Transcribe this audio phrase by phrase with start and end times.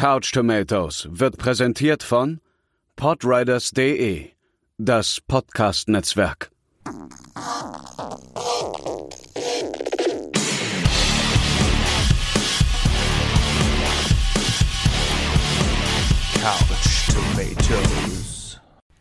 [0.00, 2.40] Couch Tomatoes wird präsentiert von
[2.96, 4.30] podriders.de,
[4.78, 6.50] das Podcast-Netzwerk.
[16.40, 18.58] Couch Tomatoes.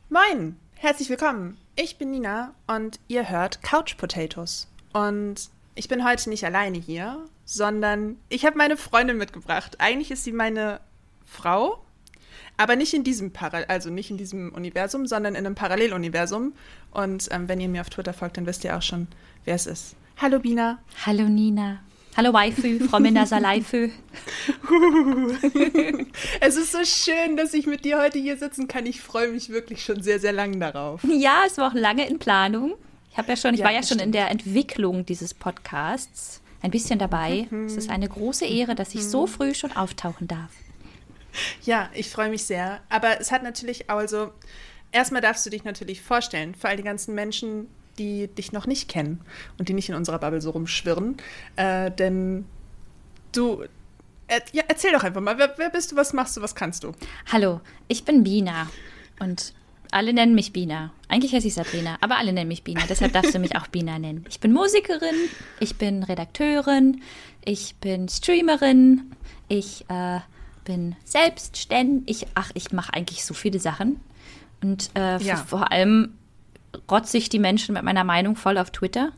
[0.09, 1.57] Moin, herzlich willkommen.
[1.77, 4.67] Ich bin Nina und ihr hört Couch Potatoes.
[4.91, 9.77] Und ich bin heute nicht alleine hier, sondern ich habe meine Freundin mitgebracht.
[9.79, 10.81] Eigentlich ist sie meine
[11.29, 11.83] Frau,
[12.57, 16.53] aber nicht in diesem Para also nicht in diesem Universum, sondern in einem Paralleluniversum.
[16.91, 19.07] Und ähm, wenn ihr mir auf Twitter folgt, dann wisst ihr auch schon,
[19.45, 19.95] wer es ist.
[20.17, 20.79] Hallo Bina.
[21.05, 21.79] Hallo Nina.
[22.17, 23.77] Hallo Waifu, Frau Mindersalaifu.
[26.41, 28.85] es ist so schön, dass ich mit dir heute hier sitzen kann.
[28.85, 31.01] Ich freue mich wirklich schon sehr, sehr lange darauf.
[31.05, 32.73] Ja, es war auch lange in Planung.
[33.11, 34.01] Ich habe ja schon, ich ja, war ja schon stimmt.
[34.01, 37.47] in der Entwicklung dieses Podcasts ein bisschen dabei.
[37.49, 37.67] Mhm.
[37.67, 39.09] Es ist eine große Ehre, dass ich mhm.
[39.09, 40.51] so früh schon auftauchen darf.
[41.63, 42.81] Ja, ich freue mich sehr.
[42.89, 44.31] Aber es hat natürlich, also,
[44.91, 47.67] erstmal darfst du dich natürlich vorstellen, für all die ganzen Menschen,
[47.97, 49.21] die dich noch nicht kennen
[49.57, 51.17] und die nicht in unserer Bubble so rumschwirren.
[51.55, 52.45] Äh, denn
[53.33, 53.63] du,
[54.27, 56.83] äh, ja, erzähl doch einfach mal, wer, wer bist du, was machst du, was kannst
[56.83, 56.93] du?
[57.31, 58.69] Hallo, ich bin Bina
[59.19, 59.53] und
[59.91, 60.93] alle nennen mich Bina.
[61.07, 62.81] Eigentlich heiße ich Sabrina, aber alle nennen mich Bina.
[62.87, 64.23] Deshalb darfst du mich auch Bina nennen.
[64.29, 65.15] Ich bin Musikerin,
[65.59, 67.01] ich bin Redakteurin,
[67.43, 69.15] ich bin Streamerin,
[69.47, 70.19] ich äh,
[70.69, 72.27] bin selbstständig.
[72.35, 73.99] Ach, ich mache eigentlich so viele Sachen.
[74.61, 75.35] Und äh, ja.
[75.37, 76.13] vor allem
[76.91, 79.11] rotze ich die Menschen mit meiner Meinung voll auf Twitter.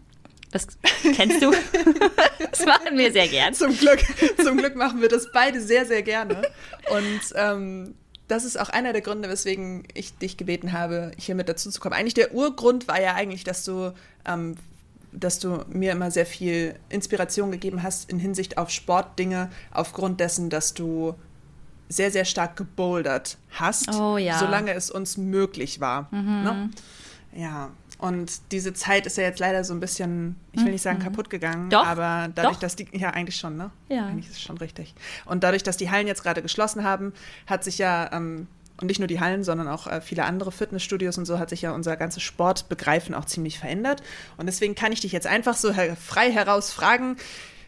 [0.52, 0.66] Das
[1.02, 1.52] kennst du?
[2.52, 3.53] das machen wir sehr gern.
[3.53, 3.99] Zum Glück,
[4.41, 6.41] zum Glück machen wir das beide sehr, sehr gerne.
[6.89, 7.95] Und ähm,
[8.29, 11.81] das ist auch einer der Gründe, weswegen ich dich gebeten habe, hier mit dazu zu
[11.81, 11.95] kommen.
[11.95, 13.91] Eigentlich der Urgrund war ja eigentlich, dass du,
[14.25, 14.55] ähm,
[15.11, 20.49] dass du mir immer sehr viel Inspiration gegeben hast in Hinsicht auf Sportdinge, aufgrund dessen,
[20.49, 21.13] dass du
[21.92, 24.38] sehr, sehr stark gebouldert hast, oh, ja.
[24.39, 26.08] solange es uns möglich war.
[26.11, 26.44] Mhm.
[26.44, 26.70] Ne?
[27.34, 30.97] Ja, und diese Zeit ist ja jetzt leider so ein bisschen, ich will nicht sagen
[30.97, 31.03] mhm.
[31.03, 31.85] kaputt gegangen, Doch.
[31.85, 32.62] aber dadurch, Doch.
[32.62, 33.69] dass die, ja eigentlich schon, ne?
[33.90, 34.07] Ja.
[34.07, 34.96] Eigentlich ist es schon richtig.
[35.25, 37.13] Und dadurch, dass die Hallen jetzt gerade geschlossen haben,
[37.46, 38.47] hat sich ja, ähm,
[38.81, 41.62] und nicht nur die Hallen, sondern auch äh, viele andere Fitnessstudios und so, hat sich
[41.62, 44.01] ja unser ganzes Sportbegreifen auch ziemlich verändert.
[44.38, 47.18] Und deswegen kann ich dich jetzt einfach so her frei heraus fragen,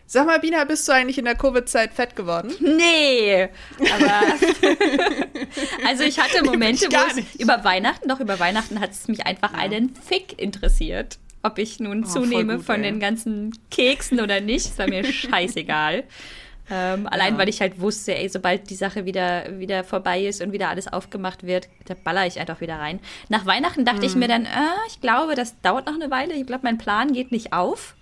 [0.05, 2.53] Sag mal, Bina, bist du eigentlich in der Covid-Zeit fett geworden?
[2.59, 3.49] Nee,
[3.79, 4.23] aber
[5.87, 9.53] also ich hatte Momente, wo es über Weihnachten, doch über Weihnachten hat es mich einfach
[9.53, 9.59] ja.
[9.59, 11.17] einen Fick interessiert.
[11.41, 12.83] Ob ich nun oh, zunehme gut, von ey.
[12.83, 16.03] den ganzen Keksen oder nicht, ist war mir scheißegal.
[16.71, 17.39] Ähm, allein ja.
[17.39, 20.87] weil ich halt wusste, ey, sobald die Sache wieder, wieder vorbei ist und wieder alles
[20.87, 22.99] aufgemacht wird, da baller ich einfach wieder rein.
[23.27, 24.07] Nach Weihnachten dachte mhm.
[24.07, 24.49] ich mir dann, äh,
[24.87, 26.33] ich glaube, das dauert noch eine Weile.
[26.33, 27.95] Ich glaube, mein Plan geht nicht auf.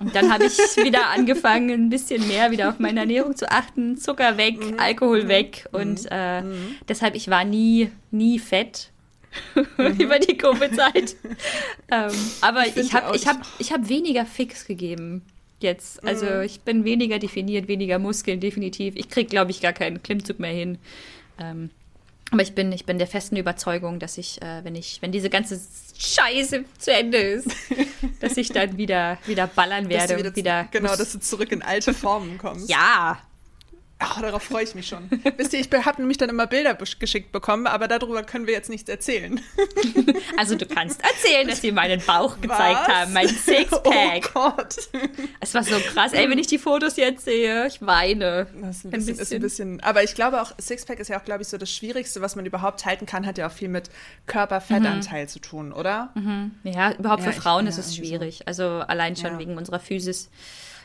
[0.00, 3.98] Und dann habe ich wieder angefangen, ein bisschen mehr wieder auf meine Ernährung zu achten.
[3.98, 4.80] Zucker weg, mhm.
[4.80, 5.68] Alkohol weg.
[5.72, 5.80] Mhm.
[5.80, 6.76] Und äh, mhm.
[6.88, 8.90] deshalb, ich war nie, nie fett.
[9.78, 10.00] Mhm.
[10.00, 11.14] über die Covid-Zeit.
[11.92, 15.22] ähm, aber ich, ich habe ich hab, ich hab weniger Fix gegeben
[15.60, 16.04] jetzt.
[16.04, 16.42] Also mhm.
[16.42, 18.94] ich bin weniger definiert, weniger Muskeln, definitiv.
[18.96, 20.78] Ich kriege, glaube ich, gar keinen Klimmzug mehr hin.
[21.38, 21.70] Ähm,
[22.30, 25.30] aber ich bin, ich bin der festen Überzeugung, dass ich, äh, wenn ich, wenn diese
[25.30, 25.60] ganze
[25.98, 27.48] Scheiße zu Ende ist,
[28.20, 30.16] dass ich dann wieder, wieder ballern werde.
[30.16, 32.70] Wieder, wieder genau, dass du zurück in alte Formen kommst.
[32.70, 33.18] Ja,
[34.02, 35.10] Ach, darauf freue ich mich schon.
[35.36, 38.70] Wisst ihr, ich habe nämlich dann immer Bilder geschickt bekommen, aber darüber können wir jetzt
[38.70, 39.40] nichts erzählen.
[40.36, 42.88] Also du kannst erzählen, dass sie meinen Bauch gezeigt Was?
[42.88, 43.84] haben, mein Sixpack.
[44.34, 44.76] Oh Gott.
[45.40, 46.12] Es war so krass.
[46.12, 48.46] Ey, wenn ich die Fotos jetzt sehe, ich weine.
[48.60, 49.18] Das ist ein, bisschen, ein bisschen.
[49.18, 51.70] Ist ein bisschen aber ich glaube auch, Sixpack ist ja auch, glaube ich, so das
[51.70, 53.90] Schwierigste, was man überhaupt halten kann, hat ja auch viel mit
[54.26, 55.28] Körperfettanteil mhm.
[55.28, 56.10] zu tun, oder?
[56.14, 56.52] Mhm.
[56.64, 58.38] Ja, überhaupt ja, für Frauen ist es schwierig.
[58.38, 58.44] So.
[58.46, 59.38] Also allein schon ja.
[59.38, 60.30] wegen unserer Physis.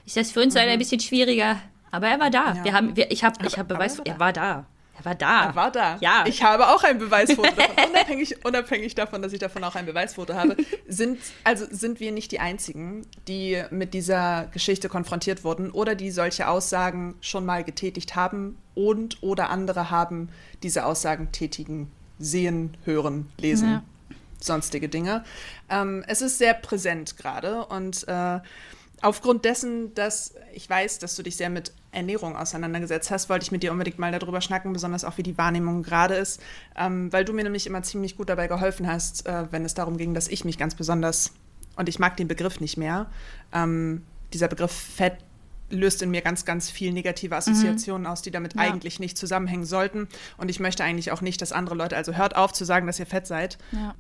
[0.06, 0.62] Ist das für uns mhm.
[0.62, 1.58] ein bisschen schwieriger.
[1.92, 2.54] Aber er war da.
[2.54, 2.64] Ja.
[2.64, 4.66] Wir haben, wir, ich habe ich hab Beweis, er war da.
[4.98, 5.46] Er war da.
[5.46, 5.98] Er war da.
[6.00, 6.24] Ja.
[6.26, 7.90] Ich habe auch ein Beweisfoto davon.
[7.90, 10.56] unabhängig, unabhängig davon, dass ich davon auch ein Beweisfoto habe,
[10.88, 16.12] sind, also sind wir nicht die Einzigen, die mit dieser Geschichte konfrontiert wurden oder die
[16.12, 20.30] solche Aussagen schon mal getätigt haben und oder andere haben
[20.64, 23.84] diese Aussagen tätigen, sehen, hören, lesen, ja.
[24.40, 25.26] sonstige Dinge.
[25.70, 28.40] Ähm, es ist sehr präsent gerade und äh,
[29.02, 33.52] aufgrund dessen, dass ich weiß, dass du dich sehr mit Ernährung auseinandergesetzt hast, wollte ich
[33.52, 36.42] mit dir unbedingt mal darüber schnacken, besonders auch wie die Wahrnehmung gerade ist,
[36.76, 39.98] ähm, weil du mir nämlich immer ziemlich gut dabei geholfen hast, äh, wenn es darum
[39.98, 41.32] ging, dass ich mich ganz besonders,
[41.76, 43.08] und ich mag den Begriff nicht mehr,
[43.54, 44.04] ähm,
[44.34, 45.18] dieser Begriff Fett
[45.70, 48.12] löst in mir ganz, ganz viel negative Assoziationen mhm.
[48.12, 48.62] aus, die damit ja.
[48.62, 50.08] eigentlich nicht zusammenhängen sollten.
[50.38, 53.00] Und ich möchte eigentlich auch nicht, dass andere Leute, also hört auf zu sagen, dass
[53.00, 53.58] ihr fett seid.
[53.72, 53.96] Ja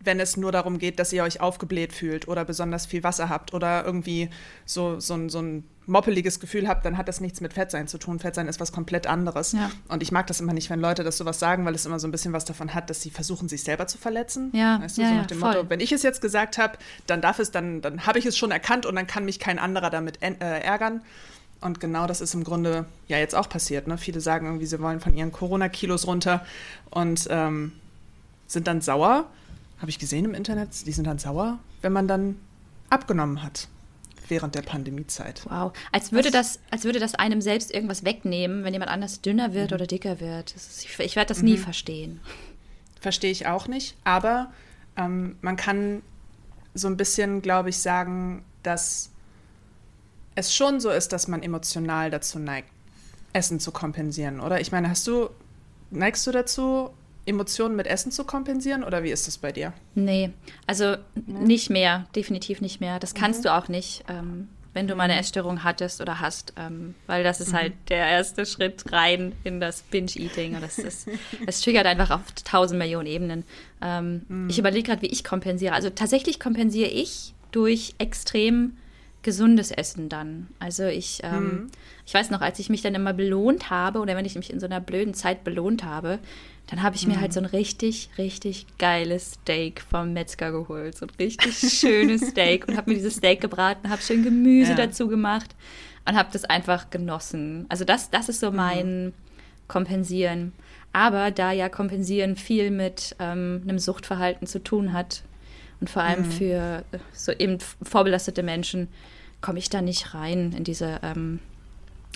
[0.00, 3.54] wenn es nur darum geht, dass ihr euch aufgebläht fühlt oder besonders viel Wasser habt
[3.54, 4.30] oder irgendwie
[4.64, 8.18] so, so, so ein moppeliges Gefühl habe, dann hat das nichts mit Fettsein zu tun.
[8.18, 9.52] Fettsein ist was komplett anderes.
[9.52, 9.70] Ja.
[9.88, 12.08] Und ich mag das immer nicht, wenn Leute das sowas sagen, weil es immer so
[12.08, 14.50] ein bisschen was davon hat, dass sie versuchen, sich selber zu verletzen.
[14.52, 15.54] Ja, weißt du, ja, so nach dem voll.
[15.54, 16.76] Motto, wenn ich es jetzt gesagt habe,
[17.06, 19.58] dann darf es, dann, dann habe ich es schon erkannt und dann kann mich kein
[19.58, 21.02] anderer damit äh, ärgern.
[21.60, 23.86] Und genau das ist im Grunde ja jetzt auch passiert.
[23.86, 23.96] Ne?
[23.96, 26.44] Viele sagen irgendwie, sie wollen von ihren Corona-Kilos runter
[26.90, 27.72] und ähm,
[28.46, 29.26] sind dann sauer.
[29.78, 32.36] Habe ich gesehen im Internet, die sind dann sauer, wenn man dann
[32.90, 33.68] abgenommen hat
[34.28, 35.42] während der Pandemiezeit.
[35.48, 35.72] Wow.
[35.92, 39.72] Als würde, das, als würde das einem selbst irgendwas wegnehmen, wenn jemand anders dünner wird
[39.72, 40.54] oder dicker wird.
[40.54, 42.20] Ist, ich ich werde das nie verstehen.
[43.00, 43.96] Verstehe ich auch nicht.
[44.04, 44.52] Aber
[44.96, 46.02] ähm, man kann
[46.74, 49.10] so ein bisschen, glaube ich, sagen, dass
[50.34, 52.68] es schon so ist, dass man emotional dazu neigt,
[53.32, 54.60] Essen zu kompensieren, oder?
[54.60, 55.30] Ich meine, hast du,
[55.90, 56.90] neigst du dazu,
[57.26, 59.72] Emotionen mit Essen zu kompensieren oder wie ist das bei dir?
[59.94, 60.30] Nee,
[60.66, 60.96] also
[61.26, 62.98] nicht mehr, definitiv nicht mehr.
[62.98, 66.94] Das kannst du auch nicht, ähm, wenn du mal eine Essstörung hattest oder hast, ähm,
[67.06, 70.54] weil das ist halt der erste Schritt rein in das Binge-Eating.
[70.54, 71.08] Und das, ist,
[71.44, 73.44] das triggert einfach auf tausend Millionen Ebenen.
[73.82, 75.72] Ähm, Ich überlege gerade, wie ich kompensiere.
[75.74, 78.76] Also tatsächlich kompensiere ich durch extrem
[79.22, 80.46] gesundes Essen dann.
[80.60, 81.68] Also ich, ähm,
[82.06, 84.60] ich weiß noch, als ich mich dann immer belohnt habe oder wenn ich mich in
[84.60, 86.20] so einer blöden Zeit belohnt habe,
[86.68, 90.96] dann habe ich mir halt so ein richtig, richtig geiles Steak vom Metzger geholt.
[90.96, 94.76] So ein richtig schönes Steak und habe mir dieses Steak gebraten, habe schön Gemüse Ja.
[94.76, 95.54] dazu gemacht
[96.08, 97.66] und habe das einfach genossen.
[97.68, 99.12] Also das, das ist so mein
[99.68, 100.52] Kompensieren.
[100.92, 105.22] Aber da ja Kompensieren viel mit ähm, einem Suchtverhalten zu tun hat
[105.80, 108.88] und vor allem für äh, so eben vorbelastete Menschen,
[109.40, 111.38] komme ich da nicht rein in diese, ähm,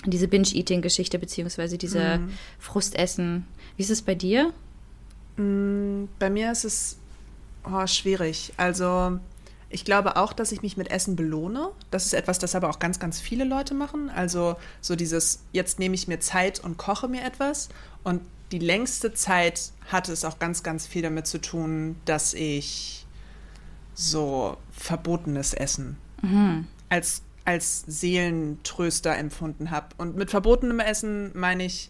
[0.03, 2.19] in diese Binge-Eating-Geschichte beziehungsweise diese
[2.59, 3.45] Frustessen.
[3.81, 4.53] Wie ist es bei dir?
[5.37, 6.97] Bei mir ist es
[7.65, 8.53] oh, schwierig.
[8.55, 9.17] Also
[9.71, 11.71] ich glaube auch, dass ich mich mit Essen belohne.
[11.89, 14.11] Das ist etwas, das aber auch ganz, ganz viele Leute machen.
[14.11, 17.69] Also so dieses, jetzt nehme ich mir Zeit und koche mir etwas.
[18.03, 23.07] Und die längste Zeit hatte es auch ganz, ganz viel damit zu tun, dass ich
[23.95, 25.97] so verbotenes Essen
[26.89, 29.87] als, als Seelentröster empfunden habe.
[29.97, 31.89] Und mit verbotenem Essen meine ich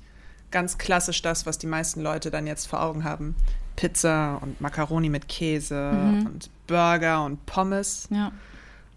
[0.51, 3.35] ganz klassisch das, was die meisten Leute dann jetzt vor Augen haben.
[3.75, 8.07] Pizza und Macaroni mit Käse und Burger und Pommes.
[8.11, 8.31] Ja.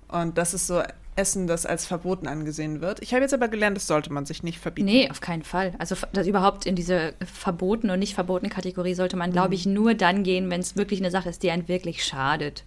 [0.09, 0.83] Und das ist so
[1.17, 3.01] Essen, das als verboten angesehen wird.
[3.01, 4.87] Ich habe jetzt aber gelernt, das sollte man sich nicht verbieten.
[4.87, 5.73] Nee, auf keinen Fall.
[5.79, 9.95] Also das überhaupt in diese verboten und nicht verboten Kategorie sollte man, glaube ich, nur
[9.95, 12.65] dann gehen, wenn es wirklich eine Sache ist, die einen wirklich schadet.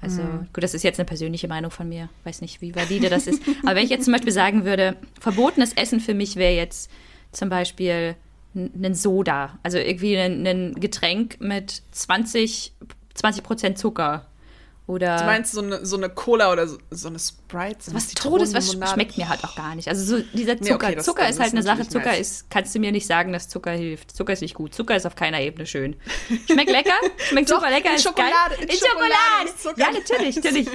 [0.00, 0.22] Also
[0.52, 2.10] gut, das ist jetzt eine persönliche Meinung von mir.
[2.24, 3.42] Weiß nicht, wie valide das ist.
[3.62, 6.90] Aber wenn ich jetzt zum Beispiel sagen würde, verbotenes Essen für mich wäre jetzt
[7.34, 8.16] zum Beispiel
[8.54, 9.58] ein Soda.
[9.62, 12.72] Also irgendwie ein Getränk mit 20,
[13.14, 14.26] 20 Prozent Zucker.
[14.86, 17.78] Oder Du meinst so eine, so eine Cola oder so, so eine Sprite?
[17.80, 19.88] So was Todes, was schmeckt mir halt auch gar nicht.
[19.88, 20.86] Also so dieser Nee, Zucker.
[20.88, 21.88] okay, das- Zucker ist halt eine Sache.
[21.88, 22.20] Zucker nice.
[22.20, 24.14] ist, kannst du mir nicht sagen, dass Zucker hilft.
[24.14, 24.74] Zucker ist nicht gut.
[24.74, 25.96] Zucker ist auf keiner Ebene schön.
[26.50, 28.68] Schmeckt lecker, schmeckt Doch, super lecker, in ist Schokolade, geil.
[28.68, 29.80] in Schokolade Zucker.
[29.80, 30.68] Ja, natürlich, natürlich.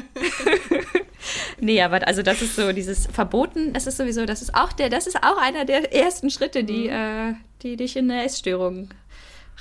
[1.60, 4.90] nee, aber also das ist so dieses Verboten, das ist sowieso, das ist auch der,
[4.90, 6.94] das ist auch einer der ersten Schritte, die, Mhm.
[6.94, 8.90] äh, die dich in eine Essstörung.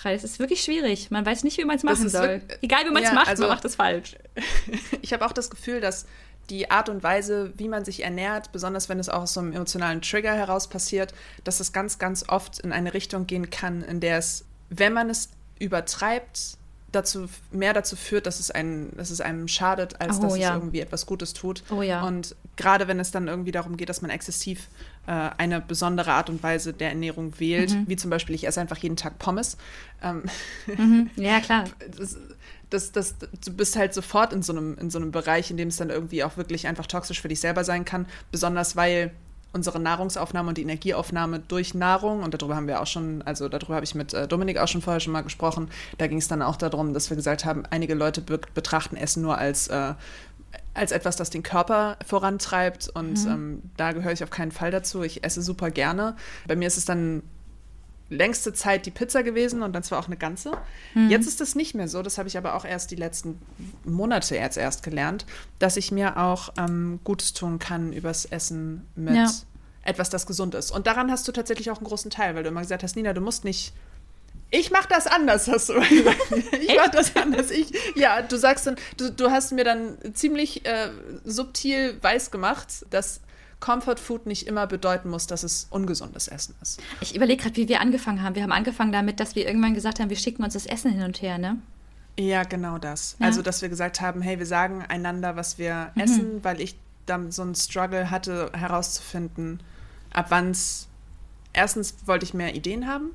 [0.04, 1.10] Es ist wirklich schwierig.
[1.10, 2.42] Man weiß nicht, wie man es machen soll.
[2.62, 4.16] Egal wie man es Ja, macht, also- man macht es falsch.
[5.02, 6.06] Ich habe auch das Gefühl, dass
[6.50, 9.52] die Art und Weise, wie man sich ernährt, besonders wenn es auch aus so einem
[9.52, 11.12] emotionalen Trigger heraus passiert,
[11.44, 15.08] dass es ganz, ganz oft in eine Richtung gehen kann, in der es, wenn man
[15.10, 16.57] es übertreibt,
[16.92, 20.50] dazu, mehr dazu führt, dass es, einen, dass es einem schadet, als Oh, dass ja.
[20.50, 21.62] es irgendwie etwas Gutes tut.
[21.70, 22.02] Oh, ja.
[22.02, 24.68] Und gerade wenn es dann irgendwie darum geht, dass man exzessiv
[25.06, 27.84] äh, eine besondere Art und Weise der Ernährung wählt, Mhm.
[27.88, 29.56] wie zum Beispiel, ich esse einfach jeden Tag Pommes,
[30.02, 30.24] ähm,
[31.16, 31.64] Ja, klar.
[31.98, 32.16] das,
[32.70, 33.14] das, das,
[33.44, 35.90] du bist halt sofort in so, einem, in so einem Bereich, in dem es dann
[35.90, 38.06] irgendwie auch wirklich einfach toxisch für dich selber sein kann.
[38.30, 39.10] Besonders weil
[39.58, 43.74] unsere Nahrungsaufnahme und die Energieaufnahme durch Nahrung, und darüber haben wir auch schon, also darüber
[43.74, 46.42] habe ich mit äh, Dominik auch schon vorher schon mal gesprochen, da ging es dann
[46.42, 49.94] auch darum, dass wir gesagt haben, einige Leute be betrachten Essen nur als, äh,
[50.74, 55.02] als etwas, das den Körper vorantreibt und ähm, da gehöre ich auf keinen Fall dazu.
[55.02, 56.14] Ich esse super gerne.
[56.46, 57.22] Bei mir ist es dann
[58.10, 60.52] längste Zeit die Pizza gewesen und dann zwar auch eine ganze.
[61.08, 62.02] Jetzt ist das nicht mehr so.
[62.02, 63.38] Das habe ich aber auch erst die letzten
[63.84, 65.26] Monate jetzt erst gelernt,
[65.58, 69.30] dass ich mir auch ähm, Gutes tun kann übers Essen mit Ja.
[69.82, 70.70] etwas, das gesund ist.
[70.70, 73.12] Und daran hast du tatsächlich auch einen großen Teil, weil du immer gesagt hast, Nina,
[73.12, 73.72] du musst nicht.
[74.50, 76.16] Ich mache das anders, hast du gesagt.
[76.60, 77.50] Ich mache das anders.
[77.50, 80.88] Ich, ja, du sagst dann, du, du hast mir dann ziemlich äh,
[81.24, 83.20] subtil weiß gemacht, dass
[83.60, 86.80] Comfort Food nicht immer bedeuten muss, dass es ungesundes Essen ist.
[87.00, 88.34] Ich überlege gerade, wie wir angefangen haben.
[88.36, 91.02] Wir haben angefangen damit, dass wir irgendwann gesagt haben, wir schicken uns das Essen hin
[91.02, 91.58] und her, ne?
[92.18, 93.16] Ja, genau das.
[93.18, 93.26] Ja.
[93.26, 96.02] Also, dass wir gesagt haben, hey, wir sagen einander, was wir Mhm.
[96.02, 96.76] essen, weil ich
[97.30, 99.60] so einen Struggle hatte, herauszufinden,
[100.12, 100.88] ab wann es.
[101.54, 103.12] Erstens wollte ich mehr Ideen haben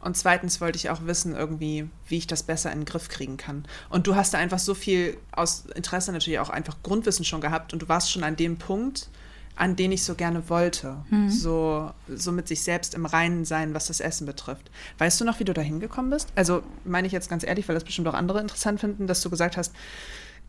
[0.00, 3.36] und zweitens wollte ich auch wissen, irgendwie, wie ich das besser in den Griff kriegen
[3.36, 3.66] kann.
[3.90, 7.72] Und du hast da einfach so viel aus Interesse natürlich auch einfach Grundwissen schon gehabt
[7.74, 9.10] und du warst schon an dem Punkt,
[9.56, 10.96] an den ich so gerne wollte.
[11.10, 11.30] Mhm.
[11.30, 14.70] So, so mit sich selbst im Reinen sein, was das Essen betrifft.
[14.98, 16.28] Weißt du noch, wie du da hingekommen bist?
[16.34, 19.30] Also meine ich jetzt ganz ehrlich, weil das bestimmt auch andere interessant finden, dass du
[19.30, 19.72] gesagt hast,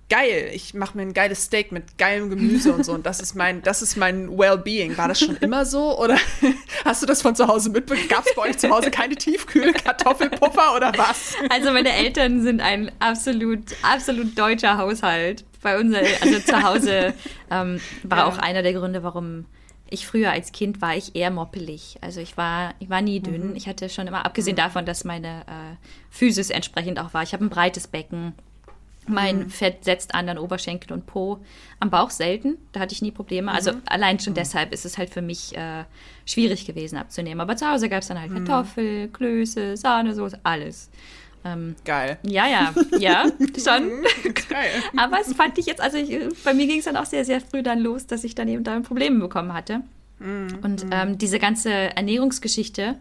[0.09, 3.35] geil, ich mache mir ein geiles Steak mit geilem Gemüse und so und das ist
[3.35, 4.97] mein, das ist mein Wellbeing.
[4.97, 6.17] War das schon immer so oder
[6.85, 8.07] hast du das von zu Hause mitbekommen?
[8.07, 11.33] Gab es bei euch zu Hause keine Tiefkühl Kartoffelpuffer oder was?
[11.49, 15.43] Also meine Eltern sind ein absolut, absolut deutscher Haushalt.
[15.65, 17.13] Bei uns, also zu Hause
[17.51, 18.25] ähm, war ja.
[18.27, 19.45] auch einer der Gründe, warum
[19.89, 21.97] ich früher als Kind war ich eher moppelig.
[22.01, 23.49] Also ich war, ich war nie dünn.
[23.49, 23.55] Mhm.
[23.55, 24.59] Ich hatte schon immer, abgesehen mhm.
[24.59, 25.75] davon, dass meine äh,
[26.11, 27.23] Physis entsprechend auch war.
[27.23, 28.33] Ich habe ein breites Becken
[29.07, 29.49] mein mhm.
[29.49, 31.39] Fett setzt an den Oberschenkel und Po.
[31.79, 33.51] Am Bauch selten, da hatte ich nie Probleme.
[33.51, 33.81] Also mhm.
[33.85, 34.37] allein schon mhm.
[34.37, 35.83] deshalb ist es halt für mich äh,
[36.25, 37.41] schwierig gewesen abzunehmen.
[37.41, 38.45] Aber zu Hause gab es dann halt mhm.
[38.45, 40.89] Kartoffel, Klöße, Sahnesoße, alles.
[41.45, 42.17] Ähm, Geil.
[42.23, 43.23] Ja, ja, ja,
[43.57, 43.91] schon.
[44.49, 44.71] Geil.
[44.97, 46.09] Aber es fand ich jetzt, also ich,
[46.43, 48.63] bei mir ging es dann auch sehr, sehr früh dann los, dass ich dann eben
[48.63, 49.81] damit Probleme bekommen hatte.
[50.19, 50.59] Mhm.
[50.63, 52.95] Und ähm, diese ganze Ernährungsgeschichte,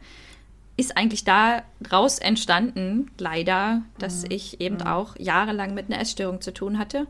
[0.76, 4.30] ist eigentlich daraus entstanden, leider, dass mhm.
[4.30, 4.86] ich eben mhm.
[4.86, 7.06] auch jahrelang mit einer Essstörung zu tun hatte.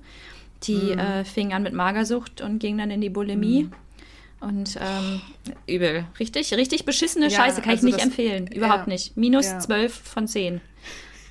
[0.64, 0.98] Die mhm.
[0.98, 3.64] äh, fing an mit Magersucht und ging dann in die Bulimie.
[3.64, 3.72] Mhm.
[4.40, 5.22] Und ähm,
[5.66, 6.04] übel.
[6.20, 8.46] Richtig, richtig beschissene ja, Scheiße kann also ich nicht empfehlen.
[8.48, 9.16] Überhaupt ja, nicht.
[9.16, 9.58] Minus ja.
[9.58, 10.60] 12 von 10.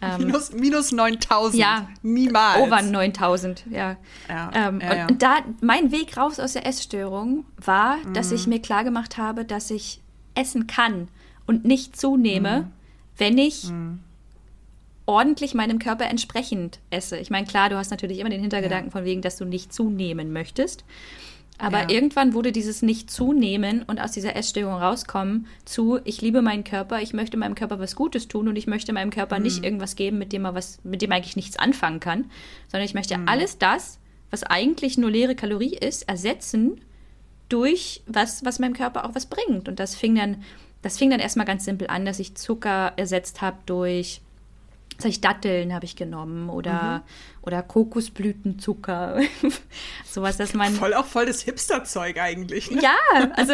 [0.04, 1.60] Ähm, minus, minus 9000.
[1.60, 1.88] Ja.
[2.02, 2.62] Niemals.
[2.62, 3.98] Over 9000, ja.
[4.28, 8.54] ja, ähm, ja und, da, mein Weg raus aus der Essstörung war, dass ich mhm.
[8.54, 10.02] mir klargemacht habe, dass ich
[10.36, 11.08] essen kann
[11.46, 12.72] und nicht zunehme, mhm.
[13.18, 14.00] wenn ich mhm.
[15.06, 17.18] ordentlich meinem Körper entsprechend esse.
[17.18, 18.92] Ich meine, klar, du hast natürlich immer den Hintergedanken ja.
[18.92, 20.84] von wegen, dass du nicht zunehmen möchtest.
[21.60, 21.90] Aber ja.
[21.90, 27.14] irgendwann wurde dieses Nicht-Zunehmen und aus dieser Essstörung rauskommen zu, ich liebe meinen Körper, ich
[27.14, 29.44] möchte meinem Körper was Gutes tun und ich möchte meinem Körper mhm.
[29.44, 32.26] nicht irgendwas geben, mit dem er was, mit dem er eigentlich nichts anfangen kann,
[32.72, 33.28] sondern ich möchte mhm.
[33.28, 34.00] alles das,
[34.32, 36.82] was eigentlich nur leere Kalorie ist, ersetzen
[37.50, 39.70] durch was, was meinem Körper auch was bringt.
[39.70, 40.38] Und das fing dann
[40.84, 44.22] das fing dann erstmal ganz simpel an, dass ich Zucker ersetzt habe durch
[44.98, 47.44] das ich Datteln habe ich genommen oder, mhm.
[47.44, 49.20] oder Kokosblütenzucker.
[50.06, 50.74] Sowas, dass man.
[50.74, 52.72] Voll auch voll das Hipster-Zeug eigentlich.
[52.72, 52.82] Ne?
[52.82, 53.54] Ja, also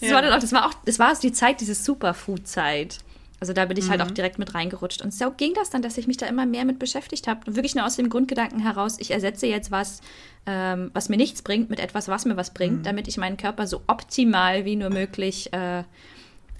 [0.00, 0.14] das ja.
[0.14, 2.98] war dann auch, das war auch, das war die Zeit, diese Superfood-Zeit.
[3.42, 3.90] Also da bin ich mhm.
[3.90, 4.14] halt auch mhm.
[4.14, 5.02] direkt mit reingerutscht.
[5.02, 7.40] Und so ging das dann, dass ich mich da immer mehr mit beschäftigt habe.
[7.44, 10.00] Und wirklich nur aus dem Grundgedanken heraus, ich ersetze jetzt was,
[10.46, 12.82] ähm, was mir nichts bringt, mit etwas, was mir was bringt, mhm.
[12.84, 15.82] damit ich meinen Körper so optimal wie nur möglich äh,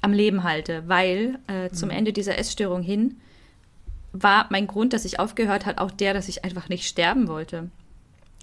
[0.00, 1.94] am Leben halte, weil äh, zum mhm.
[1.94, 3.20] Ende dieser Essstörung hin
[4.12, 7.70] war mein Grund, dass ich aufgehört hat, auch der, dass ich einfach nicht sterben wollte.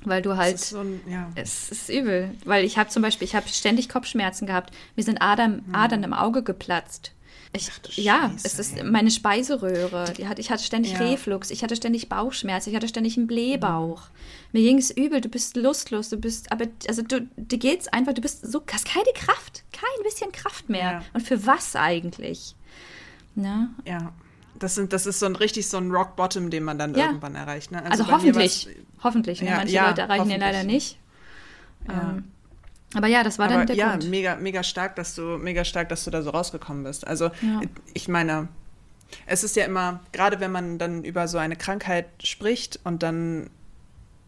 [0.05, 1.29] Weil du halt, ist so ein, ja.
[1.35, 5.21] es ist übel, weil ich habe zum Beispiel, ich habe ständig Kopfschmerzen gehabt, mir sind
[5.21, 5.75] Adern, mhm.
[5.75, 7.11] Adern im Auge geplatzt.
[7.51, 8.83] Ich, Ach, ja, Scheiße, es ist ey.
[8.83, 10.13] meine Speiseröhre.
[10.15, 10.99] Die hat, ich hatte ständig ja.
[10.99, 14.03] Reflux, ich hatte ständig Bauchschmerzen, ich hatte ständig einen Blähbauch.
[14.03, 14.13] Mhm.
[14.51, 18.13] Mir ging es übel, du bist lustlos, du bist, aber also du, dir geht's einfach,
[18.13, 20.91] du bist so, hast keine Kraft, kein bisschen Kraft mehr.
[20.91, 21.03] Ja.
[21.13, 22.55] Und für was eigentlich?
[23.35, 23.69] Ne?
[23.85, 24.13] Ja.
[24.59, 27.07] Das, sind, das ist so ein richtig so ein Rock Bottom, den man dann ja.
[27.07, 27.71] irgendwann erreicht.
[27.71, 27.83] Ne?
[27.83, 28.67] Also, also hoffentlich,
[29.03, 29.41] hoffentlich.
[29.41, 29.51] Ne?
[29.51, 30.97] Manche Leute erreichen den leider nicht.
[31.87, 32.25] Ähm,
[32.93, 34.03] aber ja, das war Aber dann der ja, Grund.
[34.03, 37.05] Ja, mega, mega stark, dass du, mega stark, dass du da so rausgekommen bist.
[37.05, 37.61] Also ja.
[37.93, 38.47] ich meine,
[39.25, 43.49] es ist ja immer, gerade wenn man dann über so eine Krankheit spricht und dann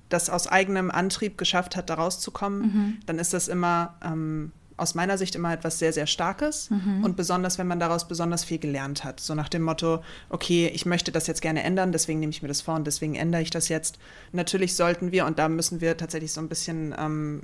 [0.09, 2.97] das aus eigenem Antrieb geschafft hat, da rauszukommen, mhm.
[3.05, 7.03] dann ist das immer ähm, aus meiner Sicht immer etwas sehr, sehr Starkes mhm.
[7.03, 9.19] und besonders, wenn man daraus besonders viel gelernt hat.
[9.19, 12.47] So nach dem Motto, okay, ich möchte das jetzt gerne ändern, deswegen nehme ich mir
[12.47, 14.00] das vor und deswegen ändere ich das jetzt.
[14.31, 17.43] Natürlich sollten wir, und da müssen wir tatsächlich so ein bisschen ähm,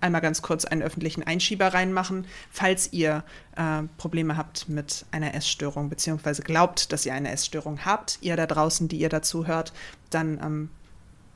[0.00, 3.24] einmal ganz kurz einen öffentlichen Einschieber reinmachen, falls ihr
[3.56, 8.46] äh, Probleme habt mit einer Essstörung, beziehungsweise glaubt, dass ihr eine Essstörung habt, ihr da
[8.46, 9.72] draußen, die ihr dazu hört,
[10.10, 10.70] dann ähm,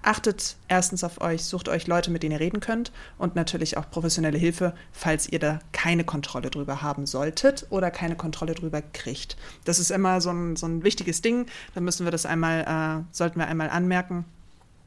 [0.04, 3.88] achtet erstens auf euch, sucht euch Leute, mit denen ihr reden könnt und natürlich auch
[3.90, 9.36] professionelle Hilfe, falls ihr da keine Kontrolle drüber haben solltet oder keine Kontrolle drüber kriegt.
[9.64, 11.46] Das ist immer so ein, so ein wichtiges Ding.
[11.74, 14.24] Da müssen wir das einmal, äh, sollten wir einmal anmerken.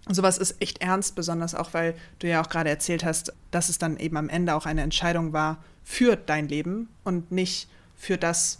[0.09, 3.77] Sowas ist echt ernst, besonders auch, weil du ja auch gerade erzählt hast, dass es
[3.77, 8.59] dann eben am Ende auch eine Entscheidung war für dein Leben und nicht für das,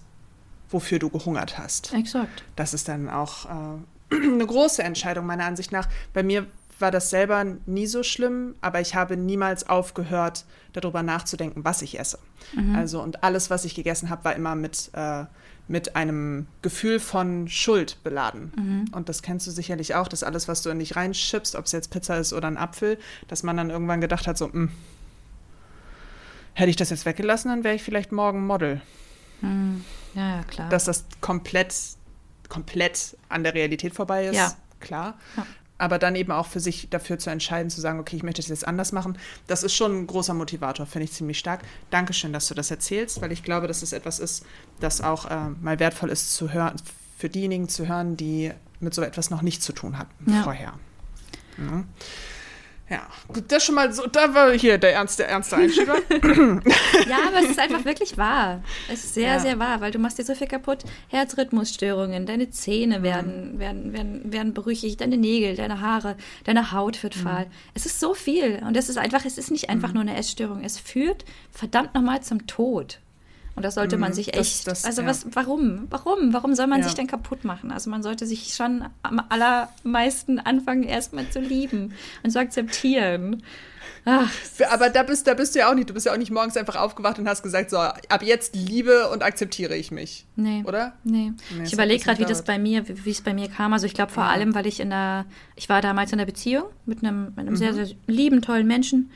[0.70, 1.94] wofür du gehungert hast.
[1.94, 2.44] Exakt.
[2.56, 3.80] Das ist dann auch äh,
[4.12, 5.88] eine große Entscheidung meiner Ansicht nach.
[6.14, 6.48] Bei mir
[6.80, 12.00] war das selber nie so schlimm, aber ich habe niemals aufgehört, darüber nachzudenken, was ich
[12.00, 12.20] esse.
[12.54, 12.76] Mhm.
[12.76, 15.26] Also und alles, was ich gegessen habe, war immer mit, äh,
[15.68, 18.54] mit einem Gefühl von Schuld beladen.
[18.56, 18.86] Mhm.
[18.94, 21.72] Und das kennst du sicherlich auch, dass alles, was du in dich reinschippst, ob es
[21.72, 24.70] jetzt Pizza ist oder ein Apfel, dass man dann irgendwann gedacht hat, so, mh, hm,
[26.58, 28.82] Hätte ich das jetzt weggelassen, dann wäre ich vielleicht morgen Model.
[29.42, 29.86] Hm.
[30.16, 30.70] Ja, ja, klar.
[30.70, 31.72] Dass das komplett,
[32.50, 34.54] komplett an der Realität vorbei ist, Ja.
[34.80, 35.18] klar.
[35.36, 35.46] Ja.
[35.80, 38.50] Aber dann eben auch für sich dafür zu entscheiden, zu sagen, okay, ich möchte das
[38.50, 41.62] jetzt anders machen, das ist schon ein großer Motivator, finde ich ziemlich stark.
[41.92, 44.44] Dankeschön, dass du das erzählst, weil ich glaube, dass es etwas ist,
[44.80, 46.76] das auch äh, mal wertvoll ist zu hören,
[47.20, 50.42] für diejenigen zu hören, die mit so etwas noch nicht zu tun hatten Ja.
[50.44, 50.74] vorher.
[51.60, 51.84] Ja.
[52.90, 55.98] Ja, gut, das schon mal so, da war hier der ernste, ernste Einschieber.
[57.08, 58.64] Ja, aber es ist einfach wirklich wahr.
[58.92, 59.40] Es ist sehr, Ja.
[59.40, 60.84] sehr wahr, weil du machst dir so viel kaputt.
[61.10, 66.16] Herzrhythmusstörungen, deine Zähne werden, werden, werden, werden berüchigt, deine Nägel, deine Haare,
[66.46, 67.48] deine Haut wird fahl.
[67.74, 68.62] Es ist so viel.
[68.66, 70.64] Und es ist einfach, es ist nicht einfach nur eine Essstörung.
[70.64, 73.00] Es führt verdammt nochmal zum Tod.
[73.58, 74.68] Und das sollte man sich das- echt.
[74.68, 75.08] das- also ja.
[75.08, 75.88] was, warum?
[75.90, 76.32] Warum?
[76.32, 76.86] Warum soll man Ja.
[76.86, 77.72] sich denn kaputt machen?
[77.72, 83.42] Also man sollte sich schon am allermeisten anfangen, erstmal zu lieben und zu akzeptieren.
[84.10, 84.32] Ach,
[84.72, 85.90] Aber da bist, da bist du ja auch nicht.
[85.90, 89.10] Du bist ja auch nicht morgens einfach aufgewacht und hast gesagt, so, ab jetzt liebe
[89.10, 90.26] und akzeptiere ich mich.
[90.38, 90.64] Nee.
[90.66, 90.94] Oder?
[91.04, 91.34] Nee.
[91.58, 93.74] Nee, ich überlege gerade, wie das bei mir, wie es bei mir kam.
[93.74, 94.30] Also ich glaube vor Ja.
[94.30, 95.26] allem, weil ich in der,
[95.58, 97.58] ich war damals in der Beziehung mit einem, mit einem Mhm.
[97.58, 99.12] sehr, sehr lieben, tollen Menschen.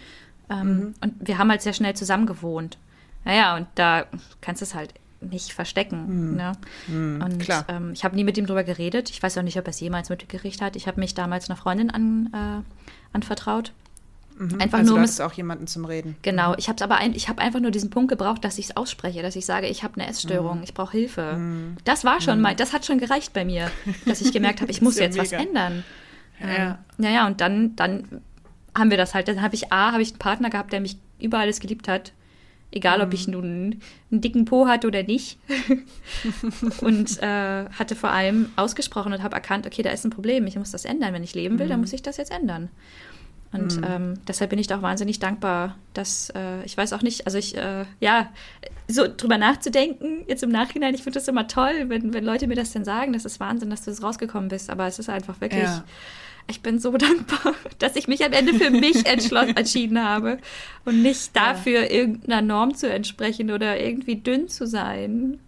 [0.49, 2.77] Ähm, Und wir haben halt sehr schnell zusammen gewohnt.
[3.25, 4.05] Naja, und da
[4.41, 6.35] kannst du es halt nicht verstecken.
[6.35, 6.53] Ne?
[6.87, 7.37] und Mhm.
[7.37, 7.65] klar.
[7.67, 9.09] Ähm, ich habe nie mit ihm drüber geredet.
[9.11, 10.75] Ich weiß auch nicht, ob er es jemals mitgekriegt hat.
[10.75, 13.71] Ich habe mich damals einer Freundin an, äh, anvertraut.
[14.57, 16.15] Einfach also nur, du auch jemanden zum Reden.
[16.23, 18.77] Genau, ich habe aber ein, ich habe einfach nur diesen Punkt gebraucht, dass ich es
[18.77, 20.63] ausspreche, dass ich sage, ich habe eine Essstörung, Mhm.
[20.63, 21.37] ich brauche Hilfe.
[21.83, 23.69] Das war schon mal, das hat schon gereicht bei mir,
[24.07, 25.43] dass ich gemerkt habe, ich muss ja jetzt was mega.
[25.43, 25.83] ändern.
[26.39, 26.79] Ja.
[26.97, 28.21] Naja, und dann, dann
[28.75, 29.27] haben wir das halt.
[29.27, 32.11] Dann habe ich A, habe ich einen Partner gehabt, der mich über alles geliebt hat.
[32.73, 33.33] Egal, ob ich Mhm.
[33.33, 35.37] nun einen dicken Po hatte oder nicht.
[36.81, 40.55] und äh, hatte vor allem ausgesprochen und habe erkannt, okay, da ist ein Problem, ich
[40.55, 41.13] muss das ändern.
[41.13, 41.81] Wenn ich leben will, dann Mhm.
[41.83, 42.69] muss ich das jetzt ändern.
[43.53, 47.25] Und ähm, deshalb bin ich da auch wahnsinnig dankbar, dass äh, ich weiß auch nicht,
[47.25, 48.29] also ich, äh, ja,
[48.87, 52.55] so drüber nachzudenken, jetzt im Nachhinein, ich finde das immer toll, wenn, wenn Leute mir
[52.55, 55.41] das denn sagen, das ist Wahnsinn, dass du das rausgekommen bist, aber es ist einfach
[55.41, 55.83] wirklich, Ja.
[56.51, 60.37] Ich bin so dankbar, dass ich mich am Ende für mich entschlossen, entschieden habe
[60.85, 65.39] und nicht dafür irgendeiner Norm zu entsprechen oder irgendwie dünn zu sein.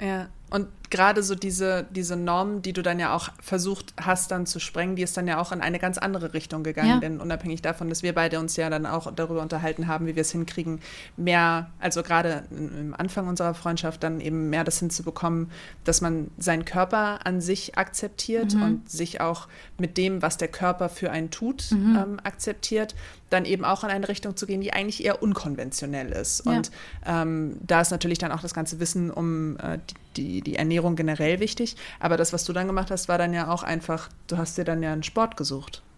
[0.00, 0.28] Ja.
[0.50, 4.60] Und gerade so diese, diese Norm, die du dann ja auch versucht hast, dann zu
[4.60, 6.88] sprengen, die ist dann ja auch in eine ganz andere Richtung gegangen.
[6.90, 7.00] Ja.
[7.00, 10.20] Denn unabhängig davon, dass wir beide uns ja dann auch darüber unterhalten haben, wie wir
[10.20, 10.80] es hinkriegen,
[11.16, 15.50] mehr, also gerade im Anfang unserer Freundschaft, dann eben mehr das hinzubekommen,
[15.84, 18.62] dass man seinen Körper an sich akzeptiert Mhm.
[18.62, 22.94] und sich auch mit dem, was der Körper für einen tut, ähm, akzeptiert,
[23.30, 26.44] dann eben auch in eine Richtung zu gehen, die eigentlich eher unkonventionell ist.
[26.44, 26.52] Ja.
[26.52, 26.70] Und
[27.06, 31.40] ähm, da ist natürlich dann auch das ganze Wissen um äh, die, die Ernährung generell
[31.40, 31.76] wichtig.
[32.00, 34.64] Aber das, was du dann gemacht hast, war dann ja auch einfach, du hast dir
[34.64, 35.82] dann ja einen Sport gesucht.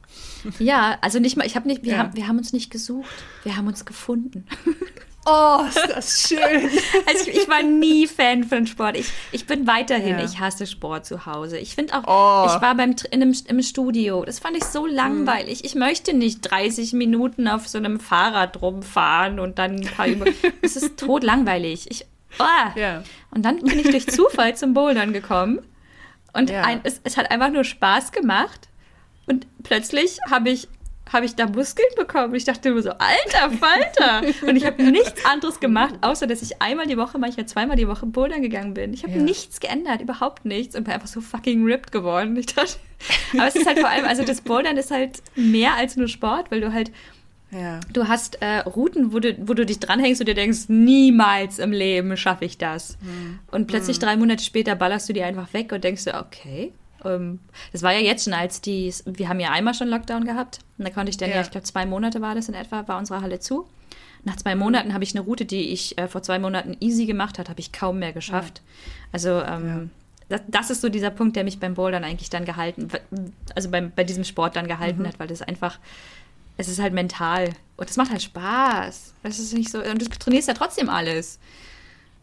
[0.59, 1.99] Ja, also nicht mal, ich habe nicht, wir, Ja.
[1.99, 3.11] haben, wir haben uns nicht gesucht,
[3.45, 4.47] wir haben uns gefunden.
[5.27, 6.39] Oh, ist das schön.
[7.09, 8.99] Also ich, ich war nie Fan von Sport.
[8.99, 10.23] Ich, ich bin weiterhin, Ja.
[10.25, 11.57] ich hasse Sport zu Hause.
[11.57, 12.47] Ich finde auch, Oh.
[12.55, 14.23] ich war beim, in einem, im Studio.
[14.27, 15.65] Das fand ich so langweilig.
[15.65, 20.35] Ich möchte nicht 30 Minuten auf so einem Fahrrad rumfahren und dann ein paar Übungen.
[20.61, 21.91] Das ist totlangweilig.
[21.91, 22.05] Ich,
[22.39, 22.79] oh.
[22.79, 23.03] Ja.
[23.31, 25.61] Und dann bin ich durch Zufall zum Bouldern gekommen.
[26.33, 26.63] Und Ja.
[26.63, 28.69] ein, es, es hat einfach nur Spaß gemacht.
[29.27, 30.69] Und plötzlich habe ich,
[31.13, 32.35] habe ich da Muskeln bekommen.
[32.35, 34.23] Ich dachte immer so, alter Falter.
[34.49, 37.87] Und ich habe nichts anderes gemacht, außer dass ich einmal die Woche, manchmal zweimal die
[37.89, 38.93] Woche bouldern gegangen bin.
[38.93, 39.23] Ich habe Ja.
[39.23, 40.75] nichts geändert, überhaupt nichts.
[40.77, 42.37] Und bin einfach so fucking ripped geworden.
[42.39, 42.77] Ich dachte,
[43.35, 46.51] aber es ist halt vor allem, also das Bouldern ist halt mehr als nur Sport,
[46.51, 46.91] weil du halt
[47.55, 47.81] Ja.
[47.93, 51.73] Du hast äh, Routen, wo du, wo du dich dranhängst und dir denkst, niemals im
[51.73, 52.99] Leben schaffe ich das.
[53.51, 56.73] Und plötzlich drei Monate später ballerst du die einfach weg und denkst dir, okay.
[57.05, 57.39] Ähm,
[57.73, 60.59] das war ja jetzt schon, als die, wir haben ja einmal schon Lockdown gehabt.
[60.79, 61.43] Und da konnte ich dann ja, Ja.
[61.43, 63.67] ich glaube, zwei Monate war das in etwa, war unsere Halle zu.
[64.25, 67.39] Nach zwei Monaten habe ich eine Route, die ich äh, vor zwei Monaten easy gemacht
[67.39, 68.63] hat, habe ich kaum mehr geschafft.
[69.13, 69.91] Also ähm,
[70.31, 72.89] das, das ist so dieser Punkt, der mich beim Bouldern eigentlich dann gehalten,
[73.55, 75.79] also beim, bei diesem Sport dann gehalten hat, weil das einfach,
[76.57, 79.15] es ist halt mental und es macht halt Spaß.
[79.23, 81.39] Das ist nicht so, und du trainierst ja trotzdem alles.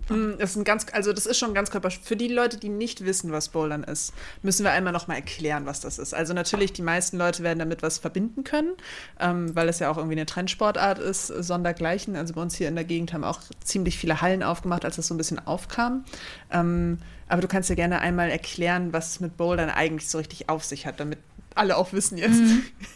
[0.09, 1.91] Mm, Das ist ein ganz, also das ist schon ganz körper.
[1.91, 5.65] Für die Leute, die nicht wissen, was Bouldern ist, müssen wir einmal noch mal erklären,
[5.65, 6.13] was das ist.
[6.13, 8.73] Also natürlich, die meisten Leute werden damit was verbinden können,
[9.19, 12.15] ähm, weil es ja auch irgendwie eine Trendsportart ist, sondergleichen.
[12.15, 15.07] Also bei uns hier in der Gegend haben auch ziemlich viele Hallen aufgemacht, als das
[15.07, 16.05] so ein bisschen aufkam.
[16.51, 20.49] Ähm, aber du kannst ja gerne einmal erklären, was es mit Bouldern eigentlich so richtig
[20.49, 21.19] auf sich hat, damit
[21.55, 22.41] alle auch wissen jetzt,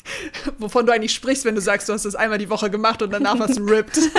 [0.60, 3.12] wovon du eigentlich sprichst, wenn du sagst, du hast das einmal die Woche gemacht und
[3.12, 4.00] danach du ripped.